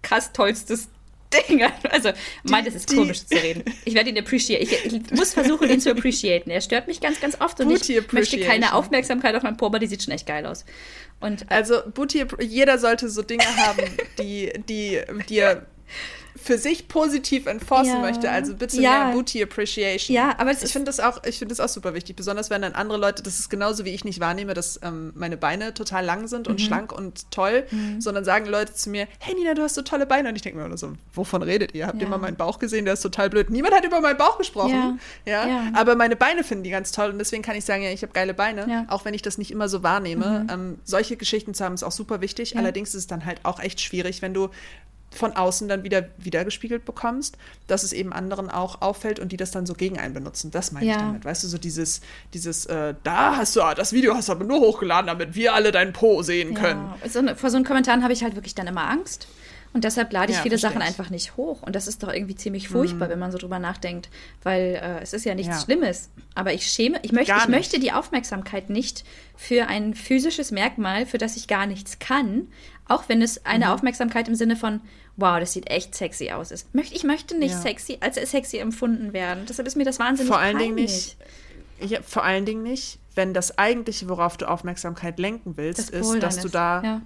[0.02, 0.88] krass tollstes
[1.48, 1.62] Ding.
[1.90, 2.10] Also,
[2.44, 3.64] meint es ist die, komisch zu reden.
[3.84, 4.62] Ich werde ihn appreciate.
[4.62, 6.50] Ich, ich, muss versuchen, ihn zu appreciaten.
[6.50, 9.78] Er stört mich ganz, ganz oft und ich möchte keine Aufmerksamkeit auf meinen Po, aber
[9.78, 10.64] die sieht schon echt geil aus.
[11.20, 13.82] Und, äh, also, Booty, jeder sollte so Dinge haben,
[14.18, 15.66] die, die dir
[16.44, 18.00] für sich positiv enforcen ja.
[18.00, 18.30] möchte.
[18.30, 19.06] Also bitte ja.
[19.06, 20.14] mehr Booty Appreciation.
[20.14, 22.16] Ja, aber ich finde das auch, ich finde das auch super wichtig.
[22.16, 25.38] Besonders wenn dann andere Leute, das ist genauso wie ich nicht wahrnehme, dass ähm, meine
[25.38, 26.64] Beine total lang sind und mhm.
[26.64, 28.02] schlank und toll, mhm.
[28.02, 30.28] sondern sagen Leute zu mir, hey Nina, du hast so tolle Beine.
[30.28, 31.86] Und ich denke mir immer so, wovon redet ihr?
[31.86, 32.02] Habt ja.
[32.02, 32.84] ihr mal meinen Bauch gesehen?
[32.84, 33.48] Der ist total blöd.
[33.48, 35.00] Niemand hat über meinen Bauch gesprochen.
[35.24, 35.46] Ja.
[35.46, 35.72] ja?
[35.72, 38.12] Aber meine Beine finden die ganz toll und deswegen kann ich sagen, ja, ich habe
[38.12, 40.40] geile Beine, auch wenn ich das nicht immer so wahrnehme.
[40.40, 40.50] Mhm.
[40.50, 42.58] Ähm, solche Geschichten zu haben, ist auch super wichtig.
[42.58, 44.50] Allerdings ist es dann halt auch echt schwierig, wenn du
[45.16, 47.36] von außen dann wieder wiedergespiegelt bekommst,
[47.66, 50.50] dass es eben anderen auch auffällt und die das dann so gegen einen benutzen.
[50.50, 50.92] Das meine ja.
[50.92, 51.24] ich damit.
[51.24, 52.00] Weißt du, so dieses,
[52.32, 55.72] dieses, äh, da hast du, das Video hast du aber nur hochgeladen, damit wir alle
[55.72, 56.92] deinen Po sehen können.
[57.08, 59.28] So, vor so einen Kommentaren habe ich halt wirklich dann immer Angst.
[59.74, 60.86] Und deshalb lade ich ja, viele Sachen ich.
[60.86, 61.62] einfach nicht hoch.
[61.62, 63.10] Und das ist doch irgendwie ziemlich furchtbar, mhm.
[63.10, 64.08] wenn man so drüber nachdenkt.
[64.44, 65.60] Weil äh, es ist ja nichts ja.
[65.60, 66.10] Schlimmes.
[66.36, 69.02] Aber ich schäme, ich möchte, ich möchte die Aufmerksamkeit nicht
[69.36, 72.46] für ein physisches Merkmal, für das ich gar nichts kann,
[72.86, 73.72] auch wenn es eine mhm.
[73.72, 74.80] Aufmerksamkeit im Sinne von,
[75.16, 76.68] wow, das sieht echt sexy aus ist.
[76.90, 77.60] Ich möchte nicht ja.
[77.60, 79.44] sexy, als sexy empfunden werden.
[79.48, 81.16] Deshalb ist mir das wahnsinnig vor allen Dingen nicht.
[81.80, 86.22] Ja, vor allen Dingen nicht, wenn das eigentliche, worauf du Aufmerksamkeit lenken willst, das ist,
[86.22, 87.00] dass du da ja.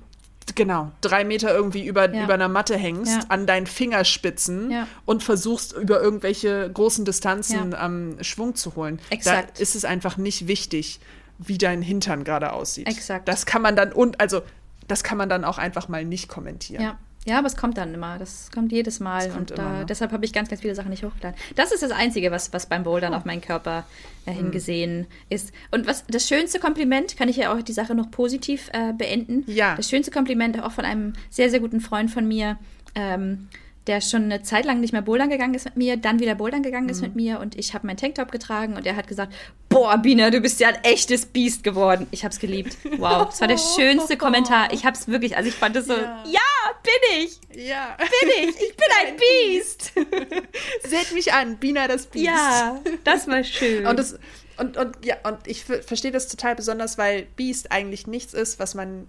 [0.54, 2.24] genau drei Meter irgendwie über, ja.
[2.24, 8.54] über einer Matte hängst, an deinen Fingerspitzen und versuchst über irgendwelche großen Distanzen ähm, Schwung
[8.54, 9.00] zu holen.
[9.10, 9.58] Exakt.
[9.58, 11.00] Da ist es einfach nicht wichtig,
[11.38, 12.88] wie dein Hintern gerade aussieht.
[12.88, 13.26] Exakt.
[13.28, 14.42] Das kann man dann und also
[14.86, 16.82] das kann man dann auch einfach mal nicht kommentieren.
[16.82, 16.98] Ja.
[17.28, 18.18] Ja, aber es kommt dann immer.
[18.18, 19.28] Das kommt jedes Mal.
[19.28, 19.86] Kommt und immer, äh, ne?
[19.86, 21.38] deshalb habe ich ganz, ganz viele Sachen nicht hochgeladen.
[21.56, 23.16] Das ist das Einzige, was, was beim Bouldern oh.
[23.16, 23.84] auf meinen Körper
[24.24, 25.06] äh, hingesehen mhm.
[25.28, 25.52] ist.
[25.70, 29.44] Und was das schönste Kompliment, kann ich ja auch die Sache noch positiv äh, beenden.
[29.46, 29.76] Ja.
[29.76, 32.58] Das schönste Kompliment auch von einem sehr, sehr guten Freund von mir.
[32.94, 33.48] Ähm,
[33.88, 36.62] der schon eine Zeit lang nicht mehr bouldern gegangen ist mit mir, dann wieder bouldern
[36.62, 37.08] gegangen ist mhm.
[37.08, 39.32] mit mir und ich habe meinen Tanktop getragen und er hat gesagt,
[39.68, 42.06] boah, Bina, du bist ja ein echtes Biest geworden.
[42.10, 42.76] Ich habe es geliebt.
[42.98, 44.72] Wow, das war der schönste Kommentar.
[44.72, 46.22] Ich habe es wirklich, also ich fand es so, ja.
[46.26, 46.40] ja,
[46.82, 47.40] bin ich.
[47.66, 47.96] Ja.
[47.98, 48.56] Bin ich.
[48.60, 49.16] Ich bin ein
[49.52, 49.92] Biest.
[50.88, 52.26] Seht mich an, Bina das Biest.
[52.26, 53.86] Ja, das war schön.
[53.86, 54.18] Und das
[54.58, 58.74] und, und ja, und ich verstehe das total besonders, weil Beast eigentlich nichts ist, was
[58.74, 59.06] man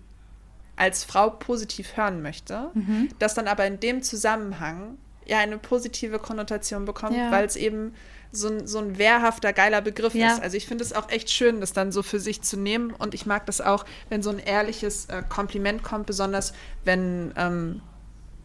[0.79, 3.09] als Frau positiv hören möchte, mhm.
[3.19, 7.31] das dann aber in dem Zusammenhang ja eine positive Konnotation bekommt, ja.
[7.31, 7.93] weil es eben
[8.31, 10.33] so ein, so ein wehrhafter, geiler Begriff ja.
[10.33, 10.41] ist.
[10.41, 13.13] Also ich finde es auch echt schön, das dann so für sich zu nehmen und
[13.13, 16.53] ich mag das auch, wenn so ein ehrliches äh, Kompliment kommt, besonders
[16.85, 17.81] wenn ähm,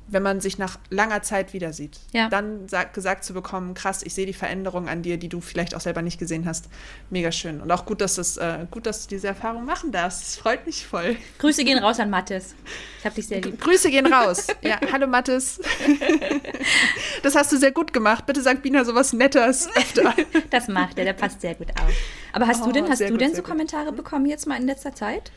[0.06, 2.28] wenn man sich nach langer Zeit wieder sieht, ja.
[2.28, 5.74] dann sag, gesagt zu bekommen, krass, ich sehe die Veränderung an dir, die du vielleicht
[5.74, 6.68] auch selber nicht gesehen hast,
[7.10, 7.60] mega schön.
[7.60, 10.22] Und auch gut, dass, das, äh, gut, dass du diese Erfahrung machen darfst.
[10.22, 11.16] Das freut mich voll.
[11.38, 12.54] Grüße gehen raus an Mathis.
[12.98, 13.60] Ich habe dich sehr lieb.
[13.60, 14.46] Grüße gehen raus.
[14.62, 15.60] Ja, hallo Mathis.
[17.22, 18.26] Das hast du sehr gut gemacht.
[18.26, 20.14] Bitte sag Bina sowas Nettes öfter.
[20.50, 21.92] Das macht er, der passt sehr gut auf.
[22.32, 24.66] Aber hast oh, du denn, hast du gut, denn so Kommentare bekommen jetzt mal in
[24.66, 25.32] letzter Zeit?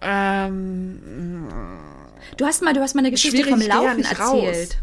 [0.00, 1.48] Ähm,
[2.36, 4.18] du hast mal, du hast mal eine Geschichte vom Laufen ja erzählt.
[4.20, 4.76] Raus.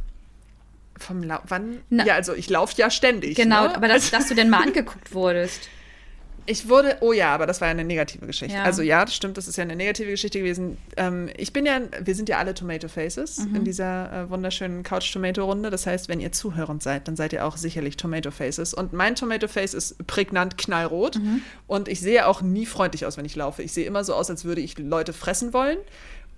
[0.98, 1.46] Vom Laufen?
[1.50, 1.82] Wann?
[1.90, 3.36] Na, ja, also ich laufe ja ständig.
[3.36, 3.76] Genau, ne?
[3.76, 5.70] aber dass, dass du denn mal angeguckt wurdest.
[6.48, 8.56] Ich wurde, oh ja, aber das war ja eine negative Geschichte.
[8.56, 8.64] Ja.
[8.64, 10.78] Also ja, das stimmt, das ist ja eine negative Geschichte gewesen.
[10.96, 13.56] Ähm, ich bin ja, wir sind ja alle Tomato Faces mhm.
[13.56, 15.72] in dieser äh, wunderschönen Couch-Tomato-Runde.
[15.72, 18.74] Das heißt, wenn ihr zuhörend seid, dann seid ihr auch sicherlich Tomato Faces.
[18.74, 21.18] Und mein Tomato Face ist prägnant knallrot.
[21.18, 21.42] Mhm.
[21.66, 23.64] Und ich sehe auch nie freundlich aus, wenn ich laufe.
[23.64, 25.78] Ich sehe immer so aus, als würde ich Leute fressen wollen.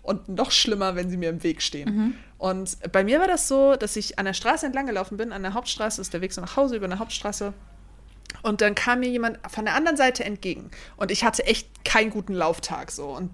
[0.04, 1.96] Und noch schlimmer, wenn sie mir im Weg stehen.
[1.96, 2.14] Mhm.
[2.38, 5.34] Und bei mir war das so, dass ich an der Straße entlang gelaufen bin.
[5.34, 7.54] An der Hauptstraße ist der Weg so nach Hause über eine Hauptstraße.
[8.44, 10.72] Und dann kam mir jemand von der anderen Seite entgegen.
[10.96, 13.08] Und ich hatte echt keinen guten Lauftag so.
[13.08, 13.32] Und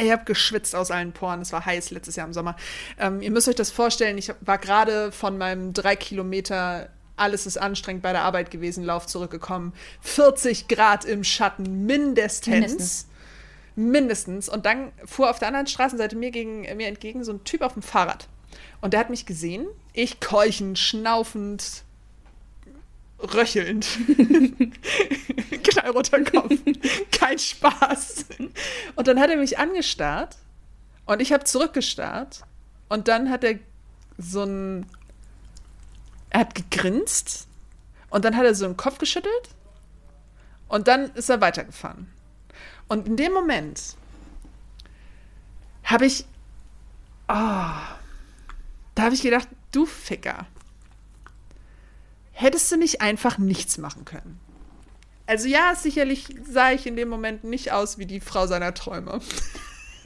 [0.00, 1.40] ich habe geschwitzt aus allen Poren.
[1.40, 2.56] Es war heiß letztes Jahr im Sommer.
[2.98, 7.58] Ähm, ihr müsst euch das vorstellen, ich war gerade von meinem drei Kilometer alles ist
[7.58, 9.74] anstrengend bei der Arbeit gewesen, Lauf zurückgekommen.
[10.00, 12.48] 40 Grad im Schatten, mindestens.
[12.48, 13.06] Mindestens.
[13.76, 14.48] Mindestens.
[14.48, 17.74] Und dann fuhr auf der anderen Straßenseite mir, gegen, mir entgegen so ein Typ auf
[17.74, 18.26] dem Fahrrad.
[18.80, 19.66] Und der hat mich gesehen.
[19.92, 21.84] Ich keuchend, schnaufend,
[23.22, 23.86] röchelnd.
[25.62, 26.52] Knallroter Kopf.
[27.12, 28.26] Kein Spaß.
[28.96, 30.36] Und dann hat er mich angestarrt
[31.06, 32.42] und ich habe zurückgestarrt
[32.88, 33.58] und dann hat er
[34.18, 34.86] so ein.
[36.30, 37.48] Er hat gegrinst
[38.10, 39.48] und dann hat er so einen Kopf geschüttelt
[40.68, 42.08] und dann ist er weitergefahren.
[42.88, 43.96] Und in dem Moment
[45.84, 46.24] habe ich.
[47.28, 47.78] Oh,
[48.94, 50.46] da habe ich gedacht, du Ficker
[52.40, 54.40] hättest du nicht einfach nichts machen können?
[55.26, 59.20] Also ja, sicherlich sah ich in dem Moment nicht aus wie die Frau seiner Träume.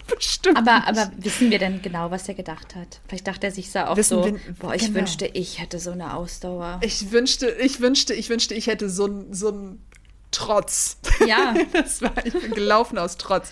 [0.07, 0.59] Bestimmt.
[0.59, 3.01] Aber, aber wissen wir denn genau, was er gedacht hat?
[3.09, 4.97] Vielleicht dachte er sich so auch wissen so, wir, boah, ich genau.
[4.97, 6.79] wünschte, ich hätte so eine Ausdauer.
[6.83, 9.83] Ich wünschte, ich wünschte, ich wünschte, ich hätte so, so ein
[10.31, 10.99] Trotz.
[11.27, 11.55] Ja.
[11.73, 13.51] das war, ich bin gelaufen aus Trotz.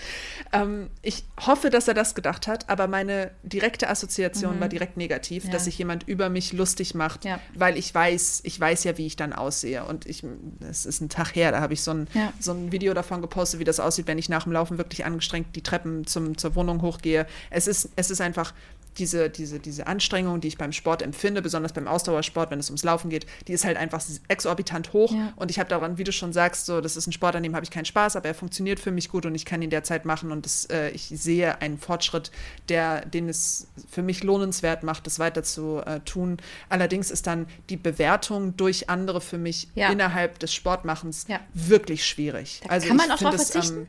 [0.52, 4.60] Ähm, ich hoffe, dass er das gedacht hat, aber meine direkte Assoziation mhm.
[4.60, 5.50] war direkt negativ, ja.
[5.50, 7.40] dass sich jemand über mich lustig macht, ja.
[7.54, 9.84] weil ich weiß, ich weiß ja, wie ich dann aussehe.
[9.84, 10.22] Und ich,
[10.68, 12.32] es ist ein Tag her, da habe ich so ein, ja.
[12.38, 15.56] so ein Video davon gepostet, wie das aussieht, wenn ich nach dem Laufen wirklich angestrengt
[15.56, 17.26] die Treppen zum, zur Wohnung hochgehe.
[17.50, 18.52] Es ist, es ist einfach
[18.98, 22.84] diese, diese, diese Anstrengung, die ich beim Sport empfinde, besonders beim Ausdauersport, wenn es ums
[22.84, 25.12] Laufen geht, die ist halt einfach exorbitant hoch.
[25.12, 25.32] Ja.
[25.36, 27.54] Und ich habe daran, wie du schon sagst, so, das ist ein Sport, an dem
[27.54, 30.04] habe ich keinen Spaß, aber er funktioniert für mich gut und ich kann ihn derzeit
[30.04, 32.30] machen und das, äh, ich sehe einen Fortschritt,
[32.68, 36.36] der, den es für mich lohnenswert macht, das weiter zu äh, tun.
[36.68, 39.90] Allerdings ist dann die Bewertung durch andere für mich ja.
[39.90, 41.40] innerhalb des Sportmachens ja.
[41.54, 42.60] wirklich schwierig.
[42.64, 43.78] Da also kann man auch drauf verzichten?
[43.78, 43.86] Ähm,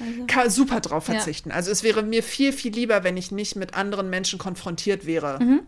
[0.00, 0.50] also.
[0.50, 1.50] Super drauf verzichten.
[1.50, 1.56] Ja.
[1.56, 5.42] Also es wäre mir viel, viel lieber, wenn ich nicht mit anderen Menschen konfrontiert wäre.
[5.42, 5.60] Mhm.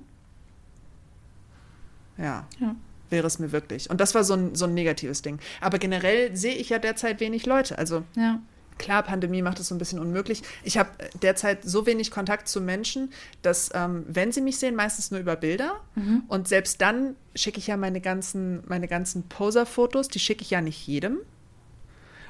[2.18, 2.46] Ja.
[2.60, 2.74] ja.
[3.10, 3.88] Wäre es mir wirklich.
[3.88, 5.38] Und das war so ein, so ein negatives Ding.
[5.60, 7.78] Aber generell sehe ich ja derzeit wenig Leute.
[7.78, 8.40] Also ja.
[8.78, 10.42] Klar, Pandemie macht es so ein bisschen unmöglich.
[10.62, 10.90] Ich habe
[11.22, 13.10] derzeit so wenig Kontakt zu Menschen,
[13.40, 15.80] dass, ähm, wenn sie mich sehen, meistens nur über Bilder.
[15.94, 16.24] Mhm.
[16.28, 20.60] Und selbst dann schicke ich ja meine ganzen, meine ganzen Poser-Fotos, die schicke ich ja
[20.60, 21.20] nicht jedem.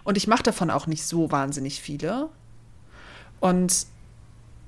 [0.06, 2.28] Und ich mache davon auch nicht so wahnsinnig viele.
[3.40, 3.86] Und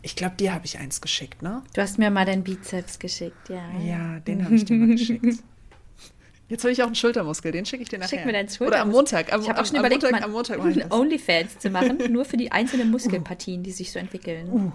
[0.03, 1.63] ich glaube, dir habe ich eins geschickt, ne?
[1.75, 3.63] Du hast mir mal deinen Bizeps geschickt, ja.
[3.81, 5.25] Ja, den habe ich dir mal geschickt.
[6.49, 8.19] Jetzt habe ich auch einen Schultermuskel, den schicke ich dir nachher.
[8.19, 8.67] Schick mir deinen Schultermuskel.
[8.67, 9.33] Oder am Montag.
[9.33, 12.37] Am, ich habe auch schon am, überlegt, Montag, am Montag Onlyfans zu machen, nur für
[12.37, 14.51] die einzelnen Muskelpartien, die sich so entwickeln.
[14.51, 14.73] Uh.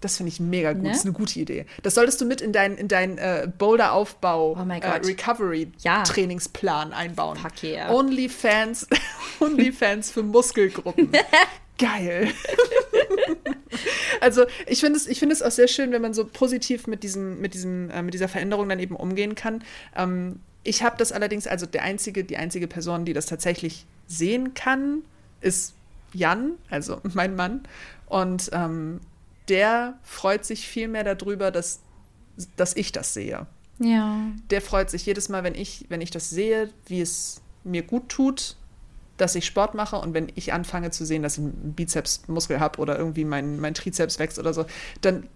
[0.00, 0.82] Das finde ich mega gut.
[0.82, 0.88] Ne?
[0.90, 1.66] Das ist eine gute Idee.
[1.82, 6.00] Das solltest du mit in deinen in dein, äh, Boulder-Aufbau oh äh, ja.
[6.92, 7.36] einbauen.
[7.38, 7.90] Fuck yeah.
[7.90, 8.86] Only Fans,
[9.40, 11.10] Only Fans für Muskelgruppen.
[11.78, 12.28] Geil.
[14.20, 17.40] also ich finde es, find es auch sehr schön, wenn man so positiv mit, diesem,
[17.40, 19.62] mit, diesem, äh, mit dieser Veränderung dann eben umgehen kann.
[19.94, 24.54] Ähm, ich habe das allerdings, also der einzige, die einzige Person, die das tatsächlich sehen
[24.54, 25.02] kann,
[25.40, 25.74] ist
[26.12, 27.62] Jan, also mein Mann.
[28.06, 29.00] Und ähm,
[29.48, 31.80] der freut sich viel mehr darüber, dass,
[32.56, 33.46] dass ich das sehe.
[33.78, 34.18] Ja.
[34.50, 38.08] Der freut sich jedes Mal, wenn ich, wenn ich das sehe, wie es mir gut
[38.08, 38.56] tut,
[39.16, 42.78] dass ich Sport mache und wenn ich anfange zu sehen, dass ich einen Bizepsmuskel habe
[42.80, 44.66] oder irgendwie mein, mein Trizeps wächst oder so,
[45.00, 45.26] dann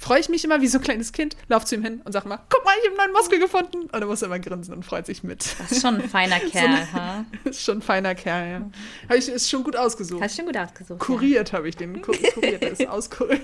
[0.00, 2.26] freue ich mich immer wie so ein kleines Kind, laufe zu ihm hin und sage
[2.26, 3.82] mal, guck mal, ich habe einen neuen Muskel gefunden.
[3.82, 5.44] Und dann muss er immer grinsen und freut sich mit.
[5.58, 7.24] Das ist schon ein feiner Kerl, so ha?
[7.44, 8.70] Ist schon ein feiner Kerl, ja.
[9.08, 10.22] Habe ich, ist schon gut ausgesucht.
[10.22, 11.00] Hast schon gut ausgesucht.
[11.00, 11.58] Kuriert ja.
[11.58, 12.00] habe ich den.
[12.00, 13.42] Kur kuriert, ist auskuriert.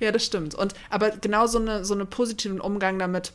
[0.00, 0.54] ja, das stimmt.
[0.54, 3.32] Und, aber genau so, eine, so einen positiven Umgang damit,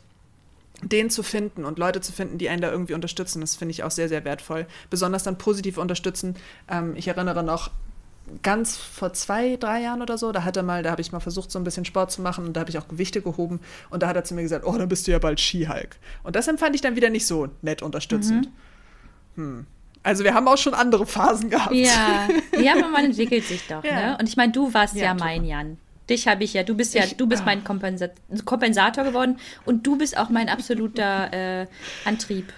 [0.82, 3.84] den zu finden und Leute zu finden, die einen da irgendwie unterstützen, das finde ich
[3.84, 4.66] auch sehr, sehr wertvoll.
[4.90, 6.36] Besonders dann positiv unterstützen.
[6.68, 7.70] Ähm, ich erinnere noch,
[8.44, 11.20] ganz vor zwei, drei Jahren oder so, da hat er mal, da habe ich mal
[11.20, 13.60] versucht, so ein bisschen Sport zu machen und da habe ich auch Gewichte gehoben
[13.90, 15.98] und da hat er zu mir gesagt, oh, dann bist du ja bald Skihulk.
[16.24, 18.50] Und das empfand ich dann wieder nicht so nett unterstützend.
[19.36, 19.58] Mhm.
[19.58, 19.66] Hm.
[20.02, 21.74] Also wir haben auch schon andere Phasen gehabt.
[21.74, 22.28] Ja,
[22.60, 23.84] ja aber man entwickelt sich doch.
[23.84, 24.12] Ja.
[24.12, 24.18] Ne?
[24.20, 25.78] Und ich meine, du warst ja, ja mein Jan.
[26.10, 26.64] Dich habe ich ja.
[26.64, 27.46] Du bist ja, ich, du bist ah.
[27.46, 28.08] mein Kompensa
[28.46, 31.68] Kompensator geworden und du bist auch mein absoluter äh,
[32.06, 32.52] Antrieb.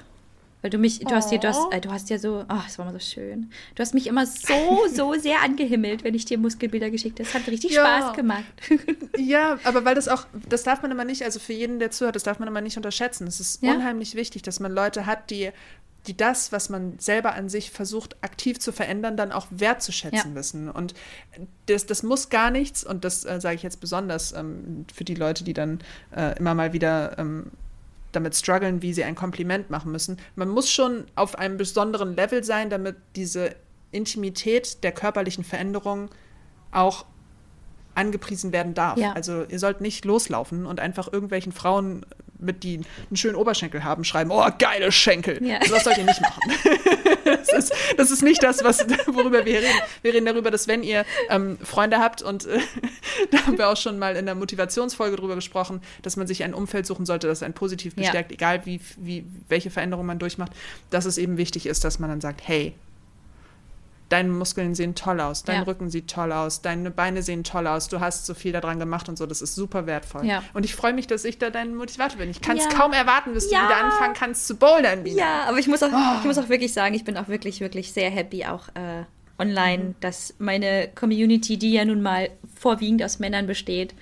[0.62, 1.12] Weil du mich, du oh.
[1.12, 3.00] hast dir, du hast, äh, du hast ja so, ach, oh, das war mal so
[3.00, 3.50] schön.
[3.76, 7.30] Du hast mich immer so, so sehr angehimmelt, wenn ich dir Muskelbilder geschickt habe.
[7.30, 7.84] Das hat richtig ja.
[7.84, 8.46] Spaß gemacht.
[9.18, 12.16] ja, aber weil das auch, das darf man immer nicht, also für jeden, der zuhört,
[12.16, 13.26] das darf man immer nicht unterschätzen.
[13.28, 13.74] Es ist ja.
[13.74, 15.52] unheimlich wichtig, dass man Leute hat, die
[16.08, 20.36] die das, was man selber an sich versucht, aktiv zu verändern, dann auch wertzuschätzen ja.
[20.36, 20.70] wissen.
[20.70, 20.96] Und
[21.68, 25.14] das, das muss gar nichts, und das äh, sage ich jetzt besonders ähm, für die
[25.14, 25.80] Leute, die dann
[26.16, 27.52] äh, immer mal wieder ähm,
[28.12, 30.18] damit strugglen, wie sie ein Kompliment machen müssen.
[30.36, 33.56] Man muss schon auf einem besonderen Level sein, damit diese
[33.92, 36.10] Intimität der körperlichen Veränderung
[36.72, 37.06] auch
[37.96, 38.98] angepriesen werden darf.
[38.98, 39.14] Ja.
[39.14, 42.06] Also ihr sollt nicht loslaufen und einfach irgendwelchen Frauen
[42.42, 45.44] mit die einen schönen Oberschenkel haben, schreiben, oh, geile Schenkel.
[45.46, 45.58] Ja.
[45.58, 46.42] Also das sollt ihr nicht machen.
[47.26, 49.68] das, ist, das ist nicht das, was, worüber wir reden.
[50.02, 52.60] Wir reden darüber, dass wenn ihr ähm, Freunde habt und äh,
[53.32, 56.54] da haben wir auch schon mal in der Motivationsfolge drüber gesprochen, dass man sich ein
[56.54, 58.36] Umfeld suchen sollte, das einen positiv bestärkt, ja.
[58.36, 60.52] egal wie, wie, welche Veränderung man durchmacht,
[60.90, 62.74] dass es eben wichtig ist, dass man dann sagt, hey,
[64.12, 65.62] deine Muskeln sehen toll aus, dein ja.
[65.64, 69.08] Rücken sieht toll aus, deine Beine sehen toll aus, du hast so viel daran gemacht
[69.10, 70.26] und so, das ist super wertvoll.
[70.26, 70.44] Ja.
[70.54, 72.30] Und ich freue mich, dass ich da dein Motivator bin.
[72.30, 72.70] Ich kann es ja.
[72.72, 75.06] kaum erwarten, bis du wieder anfangen kannst zu bouldern.
[75.06, 75.18] Wieder.
[75.18, 76.18] Ja, aber ich muss, auch, oh.
[76.20, 79.04] ich muss auch wirklich sagen, ich bin auch wirklich, wirklich sehr happy, auch äh,
[79.40, 79.96] online, mhm.
[80.02, 83.96] dass meine Community, die ja nun mal vorwiegend aus Männern besteht,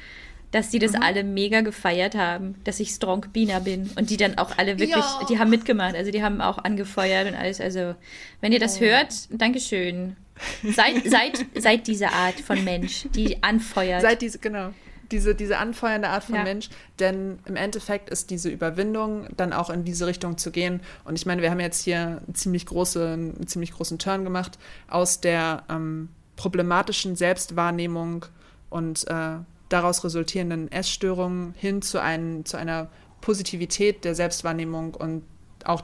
[0.51, 1.03] dass die das mhm.
[1.03, 4.95] alle mega gefeiert haben, dass ich Strong Bina bin und die dann auch alle wirklich,
[4.95, 5.25] ja.
[5.29, 7.61] die haben mitgemacht, also die haben auch angefeuert und alles.
[7.61, 7.95] Also,
[8.41, 8.81] wenn ihr das oh.
[8.81, 10.15] hört, Dankeschön.
[10.63, 14.01] Seid, seid, seid diese Art von Mensch, die anfeuert.
[14.01, 14.73] Seid diese, genau.
[15.11, 16.43] Diese, diese anfeuernde Art von ja.
[16.43, 16.69] Mensch,
[16.99, 20.81] denn im Endeffekt ist diese Überwindung, dann auch in diese Richtung zu gehen.
[21.03, 24.59] Und ich meine, wir haben jetzt hier einen ziemlich, große, einen ziemlich großen Turn gemacht
[24.87, 28.25] aus der ähm, problematischen Selbstwahrnehmung
[28.69, 29.37] und äh,
[29.69, 32.89] daraus resultierenden Essstörungen hin zu, ein, zu einer
[33.21, 35.23] Positivität der Selbstwahrnehmung und
[35.63, 35.83] auch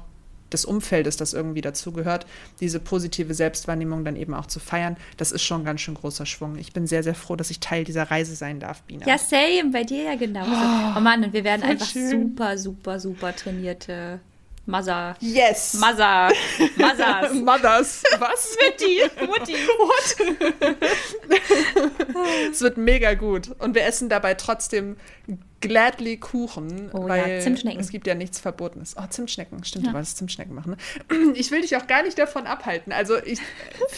[0.52, 2.26] des Umfeldes, das irgendwie dazugehört,
[2.60, 6.26] diese positive Selbstwahrnehmung dann eben auch zu feiern, das ist schon ein ganz schön großer
[6.26, 6.56] Schwung.
[6.58, 9.08] Ich bin sehr, sehr froh, dass ich Teil dieser Reise sein darf, Bina.
[9.08, 10.52] Ja, same, bei dir ja genauso.
[10.52, 12.30] Oh, oh Mann, und wir werden einfach schön.
[12.30, 14.20] super, super, super trainierte
[14.66, 15.16] Mother.
[15.20, 15.76] Yes.
[15.76, 16.32] Mother.
[16.78, 17.34] Mothers.
[17.34, 18.04] Mothers.
[18.18, 18.58] Was?
[18.66, 19.02] Mutti.
[19.26, 19.54] Mutti.
[19.78, 20.16] What?
[22.52, 23.52] es wird mega gut.
[23.60, 24.98] Und wir essen dabei trotzdem
[25.62, 27.78] gladly Kuchen, oh, weil ja.
[27.80, 28.96] es gibt ja nichts Verbotenes.
[28.98, 29.64] Oh, Zimtschnecken.
[29.64, 29.92] Stimmt, ja.
[29.92, 30.78] du wolltest Zimtschnecken machen.
[31.10, 31.34] Ne?
[31.36, 32.92] Ich will dich auch gar nicht davon abhalten.
[32.92, 33.40] Also ich,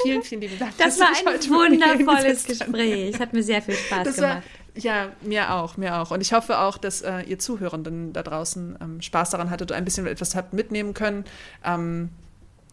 [0.03, 0.73] vielen, vielen lieben Dank.
[0.77, 3.13] Das war ein wundervolles Gespräch.
[3.13, 4.35] Es hat mir sehr viel Spaß das gemacht.
[4.35, 4.43] War,
[4.77, 6.11] ja, mir auch, mir auch.
[6.11, 9.77] Und ich hoffe auch, dass äh, ihr Zuhörenden da draußen ähm, Spaß daran hattet und
[9.77, 11.25] ein bisschen etwas habt mitnehmen können.
[11.63, 12.09] Ähm,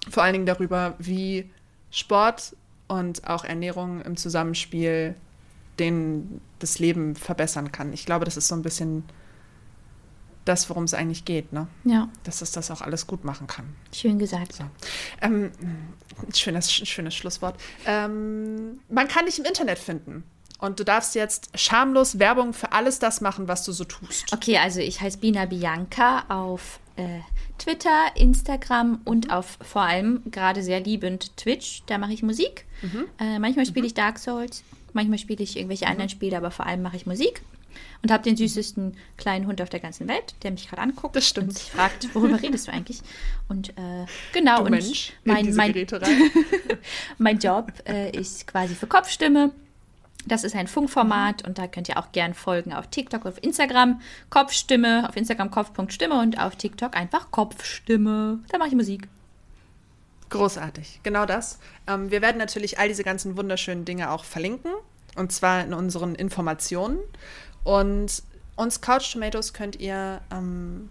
[0.08, 1.50] vor allen Dingen darüber, wie
[1.90, 2.56] Sport
[2.88, 5.14] und auch Ernährung im Zusammenspiel
[5.78, 7.92] den, das Leben verbessern kann.
[7.92, 9.04] Ich glaube, das ist so ein bisschen
[10.44, 11.68] das, worum es eigentlich geht, ne?
[11.84, 12.08] Ja.
[12.24, 13.74] Dass es das auch alles gut machen kann.
[13.92, 14.52] Schön gesagt.
[14.52, 14.64] So.
[15.22, 15.50] Ähm,
[16.34, 17.58] schönes, schönes Schlusswort.
[17.86, 20.22] Ähm, man kann dich im Internet finden.
[20.64, 24.32] Und du darfst jetzt schamlos Werbung für alles das machen, was du so tust.
[24.32, 27.20] Okay, also ich heiße Bina Bianca auf äh,
[27.58, 29.30] Twitter, Instagram und mhm.
[29.30, 31.82] auf vor allem gerade sehr liebend Twitch.
[31.86, 32.64] Da mache ich Musik.
[32.80, 33.04] Mhm.
[33.20, 33.88] Äh, manchmal spiele mhm.
[33.88, 34.64] ich Dark Souls.
[34.94, 37.42] Manchmal spiele ich irgendwelche anderen Spiele, aber vor allem mache ich Musik.
[38.02, 41.16] Und habe den süßesten kleinen Hund auf der ganzen Welt, der mich gerade anguckt.
[41.16, 41.48] Das stimmt.
[41.48, 43.00] Und sich fragt, worüber redest du eigentlich?
[43.48, 45.74] Und äh, genau, Du und Mensch, in mein, mein,
[47.18, 49.50] mein Job äh, ist quasi für Kopfstimme.
[50.26, 54.00] Das ist ein Funkformat und da könnt ihr auch gern folgen auf TikTok, auf Instagram
[54.30, 58.40] Kopfstimme, auf Instagram Kopf.stimme und auf TikTok einfach Kopfstimme.
[58.48, 59.08] Da mache ich Musik.
[60.30, 61.58] Großartig, genau das.
[61.86, 64.72] Ähm, wir werden natürlich all diese ganzen wunderschönen Dinge auch verlinken.
[65.16, 66.98] Und zwar in unseren Informationen.
[67.62, 68.22] Und
[68.56, 70.90] uns Couch Tomatoes könnt ihr ähm,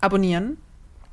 [0.00, 0.58] abonnieren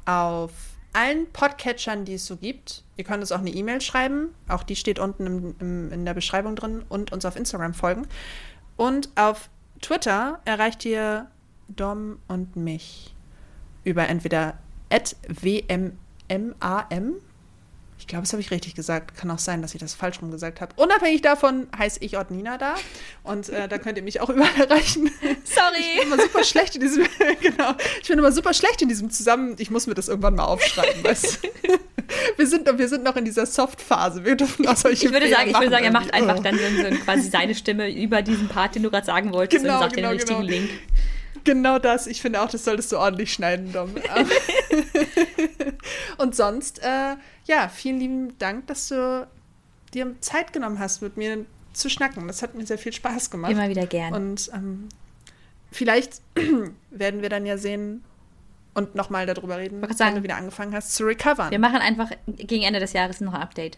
[0.06, 0.52] auf
[0.94, 2.84] allen Podcatchern, die es so gibt.
[2.98, 4.34] Ihr könnt uns auch eine E-Mail schreiben.
[4.48, 6.84] Auch die steht unten im, im, in der Beschreibung drin.
[6.90, 8.08] Und uns auf Instagram folgen.
[8.78, 9.50] Und auf
[9.82, 11.28] Twitter erreicht ihr
[11.68, 13.14] Dom und mich
[13.84, 14.58] über entweder
[15.28, 15.96] WMMAM.
[18.00, 19.16] Ich glaube, das habe ich richtig gesagt.
[19.18, 20.74] Kann auch sein, dass ich das falsch rum gesagt habe.
[20.78, 22.76] Unabhängig davon heiße ich Ordnina da.
[23.24, 25.08] Und äh, da könnt ihr mich auch überall erreichen.
[25.08, 26.02] Ich bin Sorry.
[26.02, 27.06] immer super schlecht in diesem,
[27.42, 27.76] genau.
[28.02, 29.56] Ich bin immer super schlecht in diesem Zusammen.
[29.60, 31.04] Ich muss mir das irgendwann mal aufschreiben.
[31.04, 31.42] Weißt?
[32.38, 34.24] wir, sind, wir sind noch in dieser Soft-Phase.
[34.26, 36.32] Wir dürfen auch solche Ich würde Fehler sagen, ich würde sagen, er macht irgendwie.
[36.32, 39.62] einfach dann so, so quasi seine Stimme über diesen Part, den du gerade sagen wolltest
[39.64, 40.50] Genau, und sagt genau, den richtigen genau.
[40.52, 40.70] Link.
[41.44, 42.08] Genau das.
[42.08, 43.96] Ich finde auch, das solltest du ordentlich schneiden, Dom.
[46.18, 47.16] Und sonst, äh,
[47.46, 49.28] ja, vielen lieben Dank, dass du
[49.94, 52.28] dir Zeit genommen hast, mit mir zu schnacken.
[52.28, 53.52] Das hat mir sehr viel Spaß gemacht.
[53.52, 54.14] Immer wieder gern.
[54.14, 54.90] Und ähm,
[55.72, 56.22] vielleicht
[56.90, 58.04] werden wir dann ja sehen
[58.74, 60.16] und nochmal darüber reden, wenn sagen.
[60.16, 61.52] du wieder angefangen hast zu recovern.
[61.52, 63.78] Wir machen einfach gegen Ende des Jahres noch ein Update.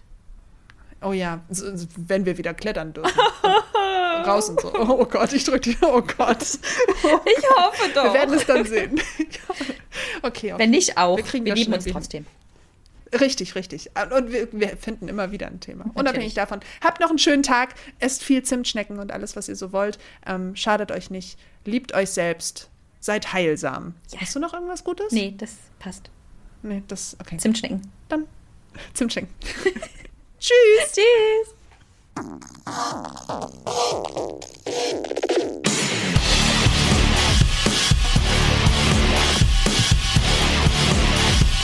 [1.02, 3.12] Oh ja, so, wenn wir wieder klettern dürfen.
[4.22, 4.72] Raus und so.
[4.92, 5.78] Oh Gott, ich drücke die.
[5.82, 6.42] Oh Gott.
[6.42, 8.04] Ich hoffe doch.
[8.06, 9.00] Wir werden es dann sehen.
[10.22, 10.54] okay, okay.
[10.58, 11.18] Wenn nicht auch.
[11.18, 12.26] Wir kriegen wir lieben uns trotzdem.
[13.20, 13.92] Richtig, richtig.
[14.16, 15.86] Und wir, wir finden immer wieder ein Thema.
[15.94, 16.34] Unabhängig Natürlich.
[16.36, 16.60] davon.
[16.82, 20.00] Habt noch einen schönen Tag, esst viel Zimtschnecken und alles, was ihr so wollt.
[20.26, 21.38] Ähm, schadet euch nicht.
[21.66, 22.70] Liebt euch selbst.
[23.00, 23.96] Seid heilsam.
[24.12, 24.22] Ja.
[24.22, 25.12] Hast du noch irgendwas Gutes?
[25.12, 26.10] Nee, das passt.
[26.62, 27.38] Nee, das, okay.
[27.38, 27.82] Zimtschnecken.
[28.08, 28.28] Dann
[28.94, 29.30] Zimtschnecken.
[30.40, 30.94] Tschüss.
[30.94, 31.56] Tschüss.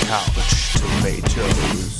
[0.07, 1.96] Couch tomatoes.